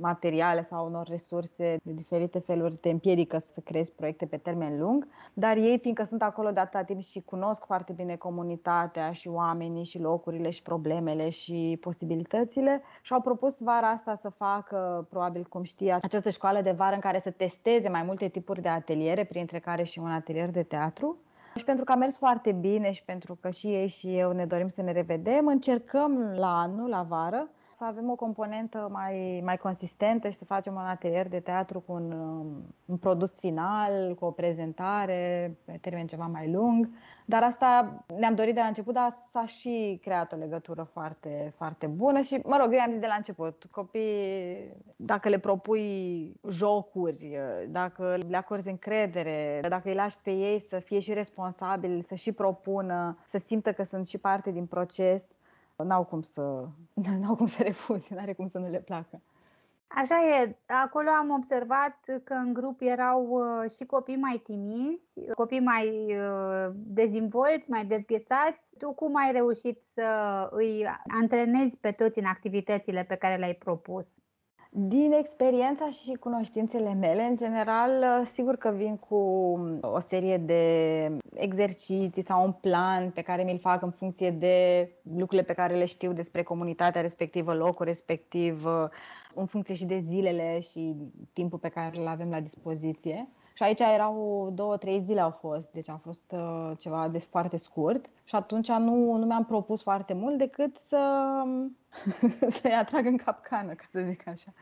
[0.01, 5.09] materiale sau unor resurse de diferite feluri te împiedică să creezi proiecte pe termen lung,
[5.33, 9.85] dar ei, fiindcă sunt acolo de atâta timp și cunosc foarte bine comunitatea și oamenii
[9.85, 15.93] și locurile și problemele și posibilitățile, și-au propus vara asta să facă, probabil cum știi,
[15.93, 19.83] această școală de vară în care să testeze mai multe tipuri de ateliere, printre care
[19.83, 21.17] și un atelier de teatru
[21.57, 24.47] și pentru că a mers foarte bine și pentru că și ei și eu ne
[24.47, 27.49] dorim să ne revedem, încercăm la anul, la vară,
[27.83, 31.93] să avem o componentă mai, mai consistentă și să facem un atelier de teatru cu
[31.93, 32.13] un,
[32.85, 36.89] un produs final, cu o prezentare pe termen ceva mai lung.
[37.25, 41.87] Dar asta ne-am dorit de la început, dar s-a și creat o legătură foarte, foarte
[41.87, 44.67] bună și, mă rog, eu am zis de la început, copii,
[44.97, 50.99] dacă le propui jocuri, dacă le acorzi încredere, dacă îi lași pe ei să fie
[50.99, 55.31] și responsabili, să și propună, să simtă că sunt și parte din proces,
[55.83, 56.69] n-au cum să,
[57.21, 59.23] n-au cum să refuze, n-are cum să nu le placă.
[59.95, 65.61] Așa e, acolo am observat că în grup erau uh, și copii mai timizi, copii
[65.61, 68.75] mai uh, dezvolți, mai dezghețați.
[68.79, 70.87] Tu cum ai reușit să îi
[71.21, 74.07] antrenezi pe toți în activitățile pe care le-ai propus?
[74.75, 79.17] Din experiența și cunoștințele mele, în general, sigur că vin cu
[79.81, 85.43] o serie de exerciții sau un plan pe care mi-l fac în funcție de lucrurile
[85.43, 88.65] pe care le știu despre comunitatea respectivă, locul respectiv,
[89.35, 90.97] în funcție și de zilele și
[91.33, 93.29] timpul pe care îl avem la dispoziție.
[93.55, 97.57] Și aici erau două, trei zile au fost, deci a fost uh, ceva de foarte
[97.57, 101.43] scurt și atunci nu, nu mi-am propus foarte mult decât să,
[102.61, 104.53] să-i atrag în capcană, ca să zic așa.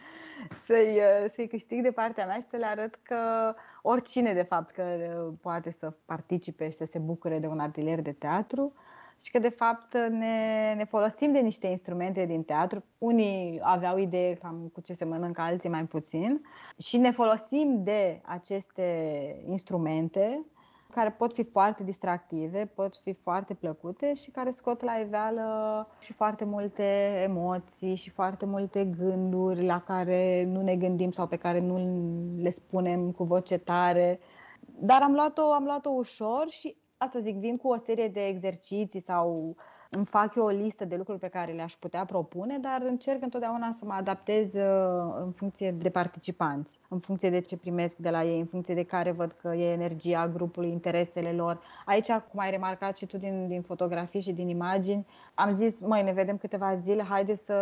[0.61, 4.71] Să-i, uh, să-i câștig de partea mea și să le arăt că oricine, de fapt,
[4.71, 8.73] că uh, poate să participe și să se bucure de un atelier de teatru
[9.23, 12.85] și că de fapt ne, ne folosim de niște instrumente din teatru.
[12.99, 16.41] Unii aveau idee cam cu ce se mănâncă, alții mai puțin
[16.79, 18.85] și ne folosim de aceste
[19.47, 20.45] instrumente
[20.91, 26.13] care pot fi foarte distractive, pot fi foarte plăcute și care scot la iveală și
[26.13, 31.61] foarte multe emoții și foarte multe gânduri la care nu ne gândim sau pe care
[31.61, 31.77] nu
[32.43, 34.21] le spunem cu voce tare.
[34.61, 39.01] Dar am luat-o, am luat-o ușor și asta zic, vin cu o serie de exerciții
[39.01, 39.55] sau
[39.91, 43.73] îmi fac eu o listă de lucruri pe care le-aș putea propune, dar încerc întotdeauna
[43.73, 48.25] să mă adaptez uh, în funcție de participanți, în funcție de ce primesc de la
[48.25, 51.61] ei, în funcție de care văd că e energia grupului, interesele lor.
[51.85, 56.03] Aici, cum ai remarcat și tu din, din fotografii și din imagini, am zis, măi,
[56.03, 57.55] ne vedem câteva zile, haide să,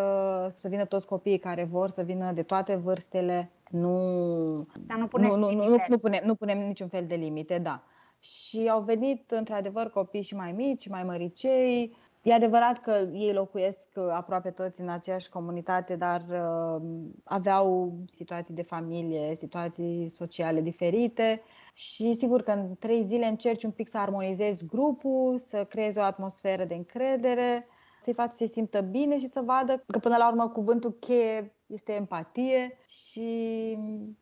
[0.53, 5.36] să vină toți copiii care vor, să vină de toate vârstele, nu, Dar nu, nu,
[5.36, 7.82] nu, nu, nu, punem, nu punem niciun fel de limite, da
[8.19, 11.97] și au venit într-adevăr copii și mai mici, mai măricei.
[12.23, 16.83] E adevărat că ei locuiesc uh, aproape toți în aceeași comunitate, dar uh,
[17.25, 21.43] aveau situații de familie, situații sociale diferite
[21.73, 26.03] și sigur că în trei zile încerci un pic să armonizezi grupul, să creezi o
[26.03, 27.66] atmosferă de încredere,
[28.01, 31.55] să-i faci să se simtă bine și să vadă că până la urmă cuvântul cheie
[31.66, 33.79] este empatie și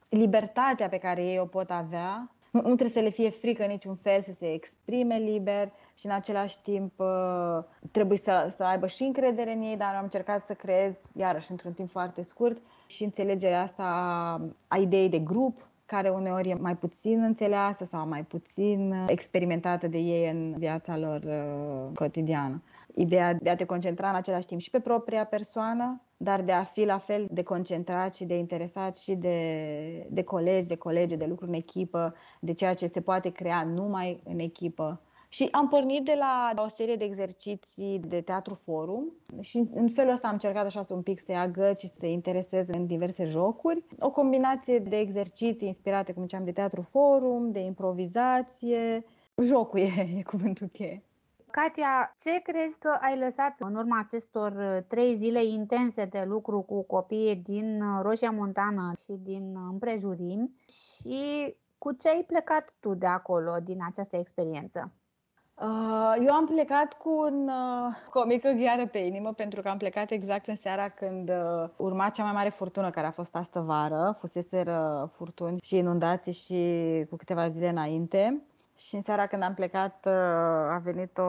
[0.09, 3.71] libertatea pe care ei o pot avea nu, nu trebuie să le fie frică în
[3.71, 7.59] niciun fel să se exprime liber și în același timp uh,
[7.91, 11.73] trebuie să, să aibă și încredere în ei, dar am încercat să creez, iarăși într-un
[11.73, 13.85] timp foarte scurt, și înțelegerea asta
[14.69, 19.99] a ideii de grup, care uneori e mai puțin înțeleasă sau mai puțin experimentată de
[19.99, 22.63] ei în viața lor uh, cotidiană.
[22.99, 26.63] Ideea de a te concentra în același timp și pe propria persoană, dar de a
[26.63, 31.25] fi la fel de concentrat și de interesat și de, de colegi, de colege, de
[31.25, 35.01] lucruri în echipă, de ceea ce se poate crea numai în echipă.
[35.29, 40.13] Și am pornit de la o serie de exerciții de teatru forum și în felul
[40.13, 42.87] ăsta am încercat așa să un pic să ia găți și să se intereseze în
[42.87, 43.85] diverse jocuri.
[44.01, 49.05] O combinație de exerciții inspirate, cum ziceam, de teatru forum, de improvizație.
[49.43, 51.03] Jocul e, e cuvântul cheie.
[51.51, 56.61] Katia, ce crezi că ai lăsat în urma acestor uh, trei zile intense de lucru
[56.61, 62.95] cu copiii din uh, Roșia Montană și din împrejurimi și cu ce ai plecat tu
[62.95, 64.93] de acolo, din această experiență?
[65.55, 67.51] Uh, eu am plecat cu, un,
[68.11, 71.31] cu o mică ghiară pe inimă pentru că am plecat exact în seara când
[71.77, 74.15] urma cea mai mare furtună care a fost astă vară.
[74.19, 78.47] Fuseseră furtuni și inundații și cu câteva zile înainte.
[78.77, 80.13] Și în seara când am plecat uh,
[80.73, 81.23] a venit o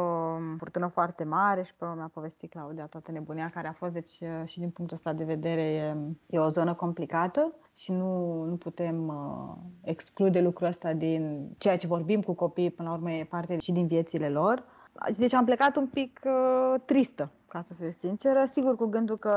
[0.58, 3.94] furtună foarte mare și pe urmă mi-a povestit Claudia toată nebunia care a fost.
[3.94, 5.96] Deci uh, și din punctul ăsta de vedere e,
[6.26, 11.88] e o zonă complicată și nu, nu putem uh, exclude lucrul ăsta din ceea ce
[11.88, 12.72] vorbim cu copiii.
[12.72, 14.64] Până la urmă e parte și din viețile lor.
[15.18, 19.36] Deci am plecat un pic uh, tristă, ca să fiu sinceră, sigur cu gândul că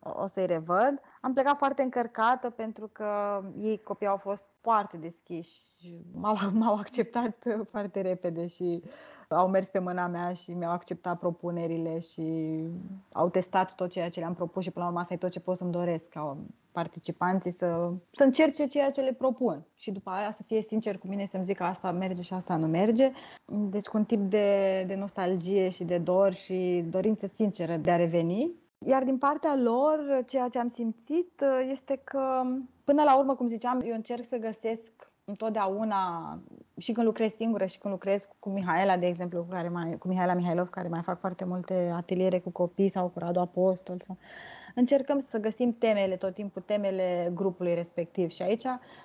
[0.00, 1.00] o să-i revăd.
[1.20, 5.56] Am plecat foarte încărcată pentru că ei, copiii, au fost foarte deschiși,
[6.12, 8.82] m-au, m-au acceptat foarte repede și
[9.28, 12.58] au mers pe mâna mea și mi-au acceptat propunerile și
[13.12, 15.40] au testat tot ceea ce le-am propus și până la urmă asta e tot ce
[15.40, 16.36] pot să-mi doresc ca
[16.72, 21.06] participanții să, să încerce ceea ce le propun și după aia să fie sincer cu
[21.06, 23.12] mine să-mi zică asta merge și asta nu merge.
[23.44, 27.96] Deci cu un tip de, de nostalgie și de dor și dorință sinceră de a
[27.96, 28.52] reveni.
[28.86, 32.42] Iar din partea lor, ceea ce am simțit este că,
[32.84, 36.38] până la urmă, cum ziceam, eu încerc să găsesc întotdeauna,
[36.76, 40.08] și când lucrez singură și când lucrez cu Mihaela, de exemplu, cu, care mai, cu
[40.08, 44.16] Mihaela Mihailov, care mai fac foarte multe ateliere cu copii sau cu Radu Apostol, sau...
[44.74, 48.30] încercăm să găsim temele, tot timpul temele grupului respectiv.
[48.30, 48.64] Și aici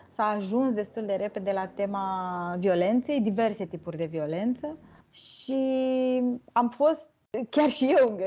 [0.10, 4.78] s-a ajuns destul de repede la tema violenței, diverse tipuri de violență.
[5.10, 5.62] Și
[6.52, 7.10] am fost
[7.50, 8.20] Chiar și eu,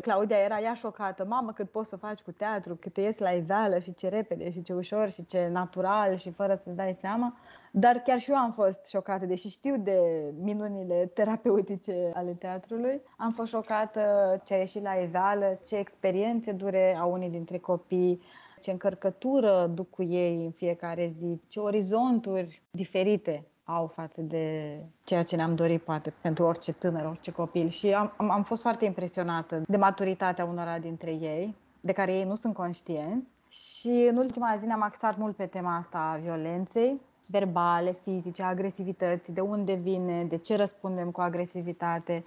[0.00, 1.24] Claudia era ea șocată.
[1.24, 4.50] Mamă, cât poți să faci cu teatru, cât te ies la iveală și ce repede
[4.50, 7.36] și ce ușor și ce natural și fără să-ți dai seama.
[7.72, 9.98] Dar chiar și eu am fost șocată, deși știu de
[10.40, 13.02] minunile terapeutice ale teatrului.
[13.16, 14.00] Am fost șocată
[14.44, 18.22] ce a ieșit la iveală, ce experiențe dure a unii dintre copii,
[18.60, 25.22] ce încărcătură duc cu ei în fiecare zi, ce orizonturi diferite au față de ceea
[25.22, 28.84] ce ne-am dorit poate pentru orice tânăr, orice copil și am, am, am fost foarte
[28.84, 34.56] impresionată de maturitatea unora dintre ei, de care ei nu sunt conștienți și în ultima
[34.58, 40.24] zi ne-am axat mult pe tema asta a violenței verbale, fizice, agresivității, de unde vine,
[40.24, 42.24] de ce răspundem cu agresivitate.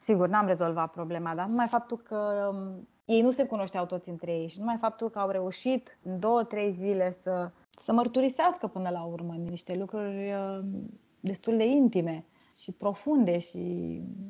[0.00, 4.32] Sigur, n-am rezolvat problema, dar numai faptul că um, ei nu se cunoșteau toți între
[4.32, 8.88] ei și numai faptul că au reușit în două, trei zile să să mărturisească până
[8.88, 10.64] la urmă niște lucruri uh,
[11.20, 12.24] destul de intime
[12.60, 13.58] și profunde și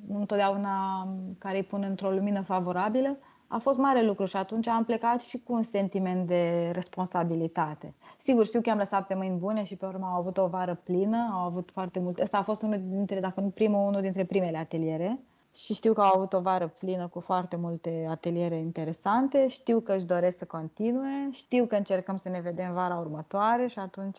[0.07, 1.09] nu întotdeauna
[1.39, 5.39] care îi pun într-o lumină favorabilă, a fost mare lucru și atunci am plecat și
[5.39, 7.95] cu un sentiment de responsabilitate.
[8.18, 10.81] Sigur, știu că am lăsat pe mâini bune și pe urmă au avut o vară
[10.85, 12.22] plină, au avut foarte multe.
[12.22, 15.20] Asta a fost unul dintre, dacă nu primul, unul dintre primele ateliere
[15.57, 19.95] și știu că au avut o vară plină cu foarte multe ateliere interesante, știu că
[19.95, 24.17] își doresc să continue, știu că încercăm să ne vedem vara următoare și atunci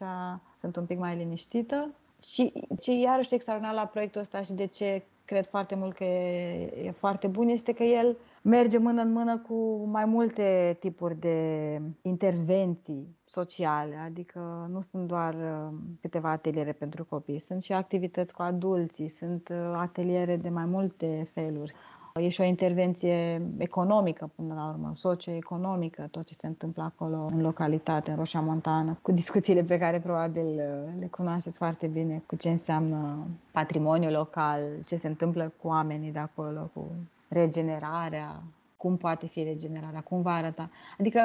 [0.59, 1.89] sunt un pic mai liniștită.
[2.23, 6.85] Și ce iarăși extraordinar la proiectul ăsta și de ce cred foarte mult că e,
[6.85, 11.81] e foarte bun este că el merge mână în mână cu mai multe tipuri de
[12.01, 18.41] intervenții sociale, adică nu sunt doar uh, câteva ateliere pentru copii, sunt și activități cu
[18.41, 21.73] adulții, sunt uh, ateliere de mai multe feluri.
[22.15, 27.41] E și o intervenție economică până la urmă, socioeconomică, tot ce se întâmplă acolo în
[27.41, 32.35] localitate, în Roșia Montană, cu discuțiile pe care probabil uh, le cunoașteți foarte bine, cu
[32.35, 36.85] ce înseamnă patrimoniul local, ce se întâmplă cu oamenii de acolo, cu
[37.27, 38.43] regenerarea,
[38.77, 40.69] cum poate fi regenerarea, cum va arăta.
[40.99, 41.21] Adică,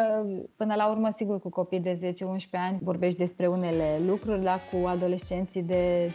[0.57, 4.87] până la urmă, sigur, cu copii de 10-11 ani vorbești despre unele lucruri, dar cu
[4.87, 6.15] adolescenții de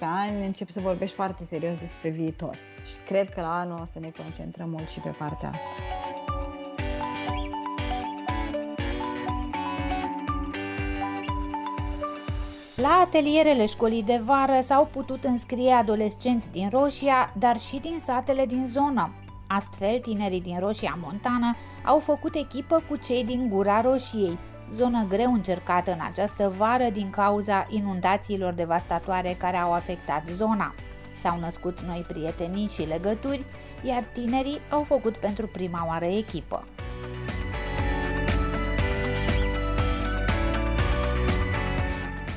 [0.00, 2.54] ani începi să vorbești foarte serios despre viitor.
[2.84, 5.66] Și cred că la anul o să ne concentrăm mult și pe partea asta.
[12.80, 18.46] La atelierele școlii de vară s-au putut înscrie adolescenți din Roșia, dar și din satele
[18.46, 19.12] din zonă.
[19.48, 24.38] Astfel, tinerii din Roșia Montană au făcut echipă cu cei din Gura Roșiei,
[24.74, 30.74] zonă greu încercată în această vară din cauza inundațiilor devastatoare care au afectat zona.
[31.22, 33.44] S-au născut noi prietenii și legături,
[33.82, 36.64] iar tinerii au făcut pentru prima oară echipă.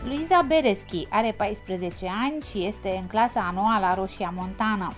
[0.06, 4.94] Luiza Bereschi are 14 ani și este în clasa anuală a Roșia Montană.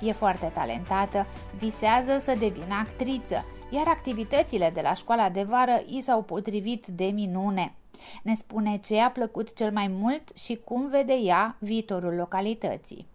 [0.00, 1.26] E foarte talentată,
[1.58, 7.04] visează să devină actriță, iar activitățile de la școala de vară i s-au potrivit de
[7.04, 7.74] minune.
[8.22, 13.06] Ne spune ce a plăcut cel mai mult și cum vede ea viitorul localității.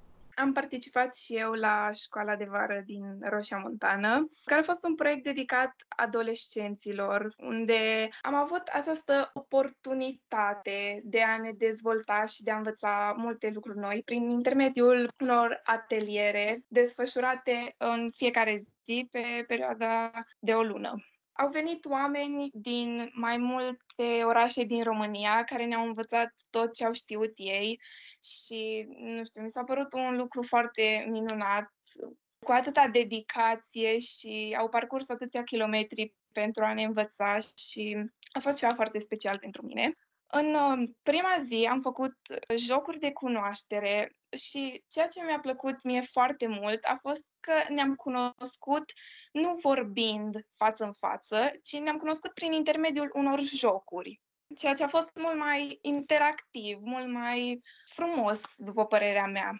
[0.41, 4.95] Am participat și eu la școala de vară din Roșia Montană, care a fost un
[4.95, 12.57] proiect dedicat adolescenților, unde am avut această oportunitate de a ne dezvolta și de a
[12.57, 20.53] învăța multe lucruri noi prin intermediul unor ateliere desfășurate în fiecare zi pe perioada de
[20.53, 20.95] o lună.
[21.41, 26.91] Au venit oameni din mai multe orașe din România care ne-au învățat tot ce au
[26.91, 27.79] știut ei
[28.23, 31.71] și, nu știu, mi s-a părut un lucru foarte minunat,
[32.45, 37.37] cu atâta dedicație și au parcurs atâția kilometri pentru a ne învăța
[37.69, 37.97] și
[38.31, 39.97] a fost ceva foarte special pentru mine.
[40.34, 42.15] În uh, prima zi am făcut
[42.55, 47.95] jocuri de cunoaștere și ceea ce mi-a plăcut mie foarte mult a fost că ne-am
[47.95, 48.84] cunoscut
[49.32, 54.21] nu vorbind față în față, ci ne-am cunoscut prin intermediul unor jocuri.
[54.55, 57.61] Ceea ce a fost mult mai interactiv, mult mai
[57.93, 59.51] frumos, după părerea mea.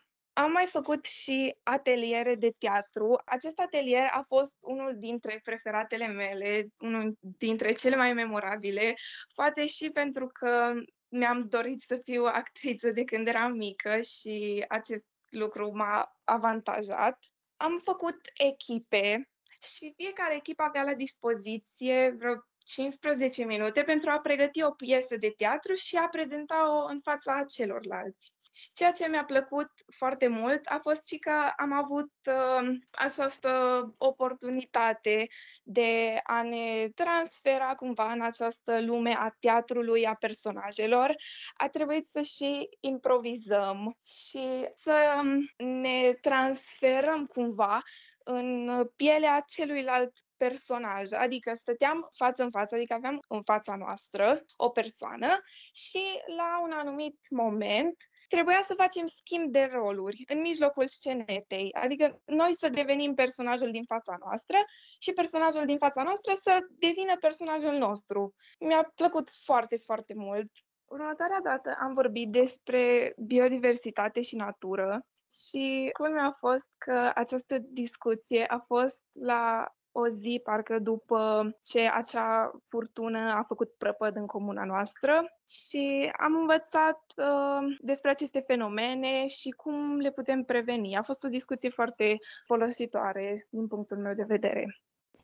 [0.41, 3.21] Am mai făcut și ateliere de teatru.
[3.25, 8.93] Acest atelier a fost unul dintre preferatele mele, unul dintre cele mai memorabile,
[9.35, 10.73] poate și pentru că
[11.07, 17.19] mi-am dorit să fiu actriță de când eram mică și acest lucru m-a avantajat.
[17.57, 19.29] Am făcut echipe
[19.77, 22.33] și fiecare echipă avea la dispoziție vreo
[22.65, 28.33] 15 minute pentru a pregăti o piesă de teatru și a prezenta-o în fața celorlalți.
[28.54, 33.49] Și ceea ce mi-a plăcut foarte mult a fost și că am avut uh, această
[33.97, 35.28] oportunitate
[35.64, 41.16] de a ne transfera cumva în această lume a teatrului, a personajelor.
[41.54, 45.22] A trebuit să și improvizăm și să
[45.58, 47.82] ne transferăm cumva
[48.24, 54.70] în pielea celuilalt personaj, adică stăteam față în față, adică aveam în fața noastră o
[54.70, 55.41] persoană
[55.74, 56.04] și
[56.38, 57.95] la un anumit moment
[58.34, 63.84] trebuia să facem schimb de roluri în mijlocul scenetei, adică noi să devenim personajul din
[63.84, 64.57] fața noastră
[64.99, 68.34] și personajul din fața noastră să devină personajul nostru.
[68.59, 70.49] Mi-a plăcut foarte, foarte mult.
[70.86, 78.45] Următoarea dată am vorbit despre biodiversitate și natură și culmea a fost că această discuție
[78.45, 84.65] a fost la o zi, parcă după ce acea furtună a făcut prăpăd în comuna
[84.65, 90.95] noastră și am învățat uh, despre aceste fenomene și cum le putem preveni.
[90.95, 94.81] A fost o discuție foarte folositoare din punctul meu de vedere.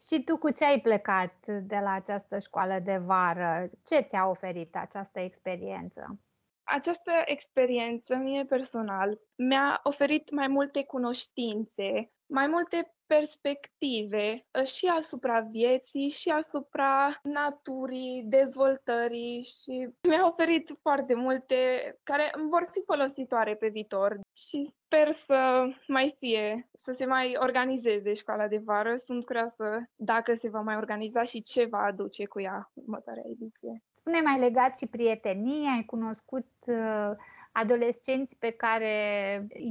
[0.07, 3.67] Și tu cu ce ai plecat de la această școală de vară?
[3.83, 6.19] Ce ți-a oferit această experiență?
[6.63, 15.39] Această experiență, mie personal, mi-a oferit mai multe cunoștințe, mai multe perspective uh, și asupra
[15.39, 21.55] vieții și asupra naturii, dezvoltării și mi-a oferit foarte multe
[22.03, 28.13] care vor fi folositoare pe viitor și sper să mai fie, să se mai organizeze
[28.13, 28.95] școala de vară.
[29.05, 33.83] Sunt curioasă dacă se va mai organiza și ce va aduce cu ea următoarea ediție.
[33.99, 37.11] Spune mai legat și prietenii, ai cunoscut uh
[37.57, 38.93] adolescenți pe care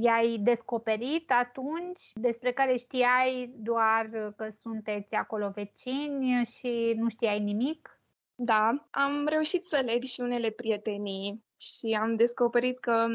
[0.01, 8.01] i-ai descoperit atunci, despre care știai doar că sunteți acolo vecini și nu știai nimic?
[8.35, 13.05] Da, am reușit să leg și unele prietenii și am descoperit că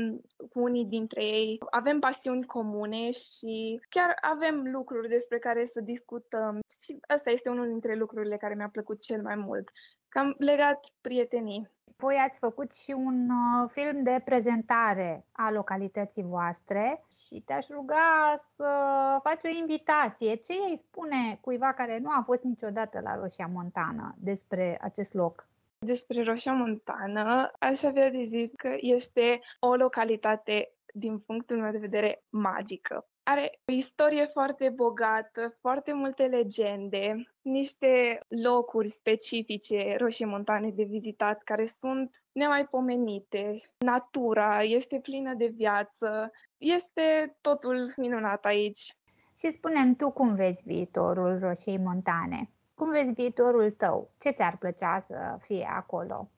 [0.51, 6.61] cu unii dintre ei avem pasiuni comune și chiar avem lucruri despre care să discutăm.
[6.85, 9.71] Și asta este unul dintre lucrurile care mi-a plăcut cel mai mult,
[10.13, 11.71] că am legat prietenii.
[11.97, 18.35] Voi ați făcut și un uh, film de prezentare a localității voastre și te-aș ruga
[18.57, 18.69] să
[19.23, 20.35] faci o invitație.
[20.35, 25.49] Ce îi spune cuiva care nu a fost niciodată la Roșia Montană despre acest loc?
[25.79, 31.79] Despre Roșia Montană aș avea de zis că este o localitate din punctul meu de
[31.79, 33.07] vedere magică.
[33.25, 41.43] Are o istorie foarte bogată, foarte multe legende, niște locuri specifice roșii montane de vizitat
[41.43, 43.57] care sunt nemaipomenite.
[43.79, 48.97] Natura este plină de viață, este totul minunat aici.
[49.39, 52.51] Și spunem tu cum vezi viitorul roșiei montane?
[52.75, 54.11] Cum vezi viitorul tău?
[54.19, 56.29] Ce ți-ar plăcea să fie acolo?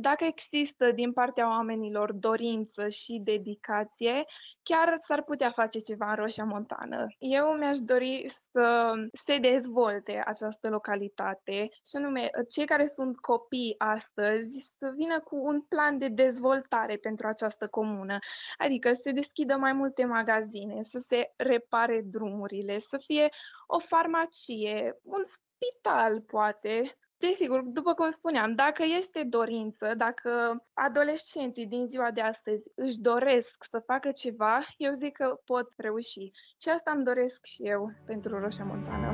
[0.00, 4.24] Dacă există din partea oamenilor dorință și dedicație,
[4.62, 7.06] chiar s-ar putea face ceva în Roșia Montană.
[7.18, 14.72] Eu mi-aș dori să se dezvolte această localitate și anume cei care sunt copii astăzi
[14.78, 18.18] să vină cu un plan de dezvoltare pentru această comună,
[18.58, 23.28] adică să se deschidă mai multe magazine, să se repare drumurile, să fie
[23.66, 31.86] o farmacie, un spital poate, Desigur, după cum spuneam, dacă este dorință, dacă adolescenții din
[31.86, 36.30] ziua de astăzi își doresc să facă ceva, eu zic că pot reuși.
[36.60, 39.10] Și asta îmi doresc și eu pentru Roșia Montană.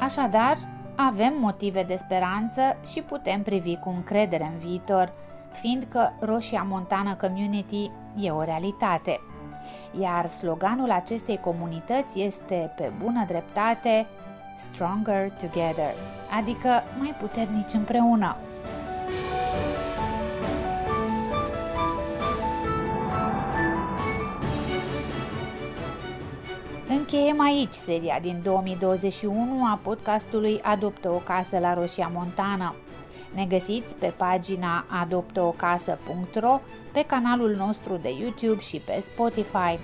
[0.00, 0.56] Așadar,
[0.96, 5.12] avem motive de speranță și putem privi cu încredere în viitor,
[5.52, 9.20] fiindcă Roșia Montană Community e o realitate
[10.00, 14.06] iar sloganul acestei comunități este pe bună dreptate
[14.56, 15.94] Stronger Together,
[16.38, 18.36] adică mai puternici împreună.
[26.88, 32.74] Încheiem aici seria din 2021 a podcastului Adoptă o casă la Roșia Montană.
[33.34, 36.60] Ne găsiți pe pagina adoptăocasă.ro,
[36.92, 39.78] pe canalul nostru de YouTube și pe Spotify.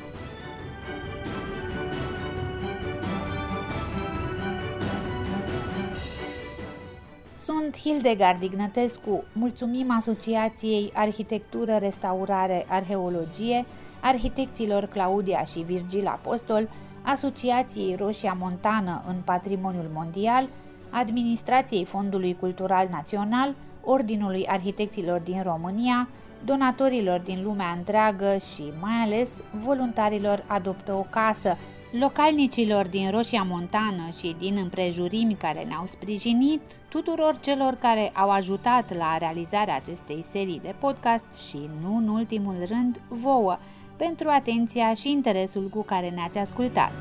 [7.35, 13.65] Sunt Hildegard Ignătescu, mulțumim Asociației Arhitectură, Restaurare, Arheologie,
[14.01, 16.69] arhitecților Claudia și Virgil Apostol,
[17.03, 20.49] Asociației Roșia Montană în Patrimoniul Mondial,
[20.93, 26.09] Administrației Fondului Cultural Național, Ordinului Arhitecților din România,
[26.45, 31.57] donatorilor din lumea întreagă și mai ales voluntarilor Adoptă o Casă,
[32.01, 38.97] localnicilor din Roșia Montană și din împrejurimi care ne-au sprijinit, tuturor celor care au ajutat
[38.97, 43.59] la realizarea acestei serii de podcast și, nu în ultimul rând, vouă,
[43.97, 46.93] pentru atenția și interesul cu care ne-ați ascultat.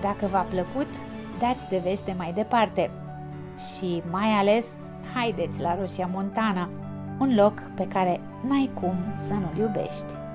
[0.00, 0.88] Dacă v-a plăcut,
[1.38, 2.90] dați de veste mai departe
[3.56, 4.66] și mai ales
[5.14, 6.68] haideți la Roșia Montana,
[7.18, 10.29] un loc pe care n-ai cum să nu-l iubești.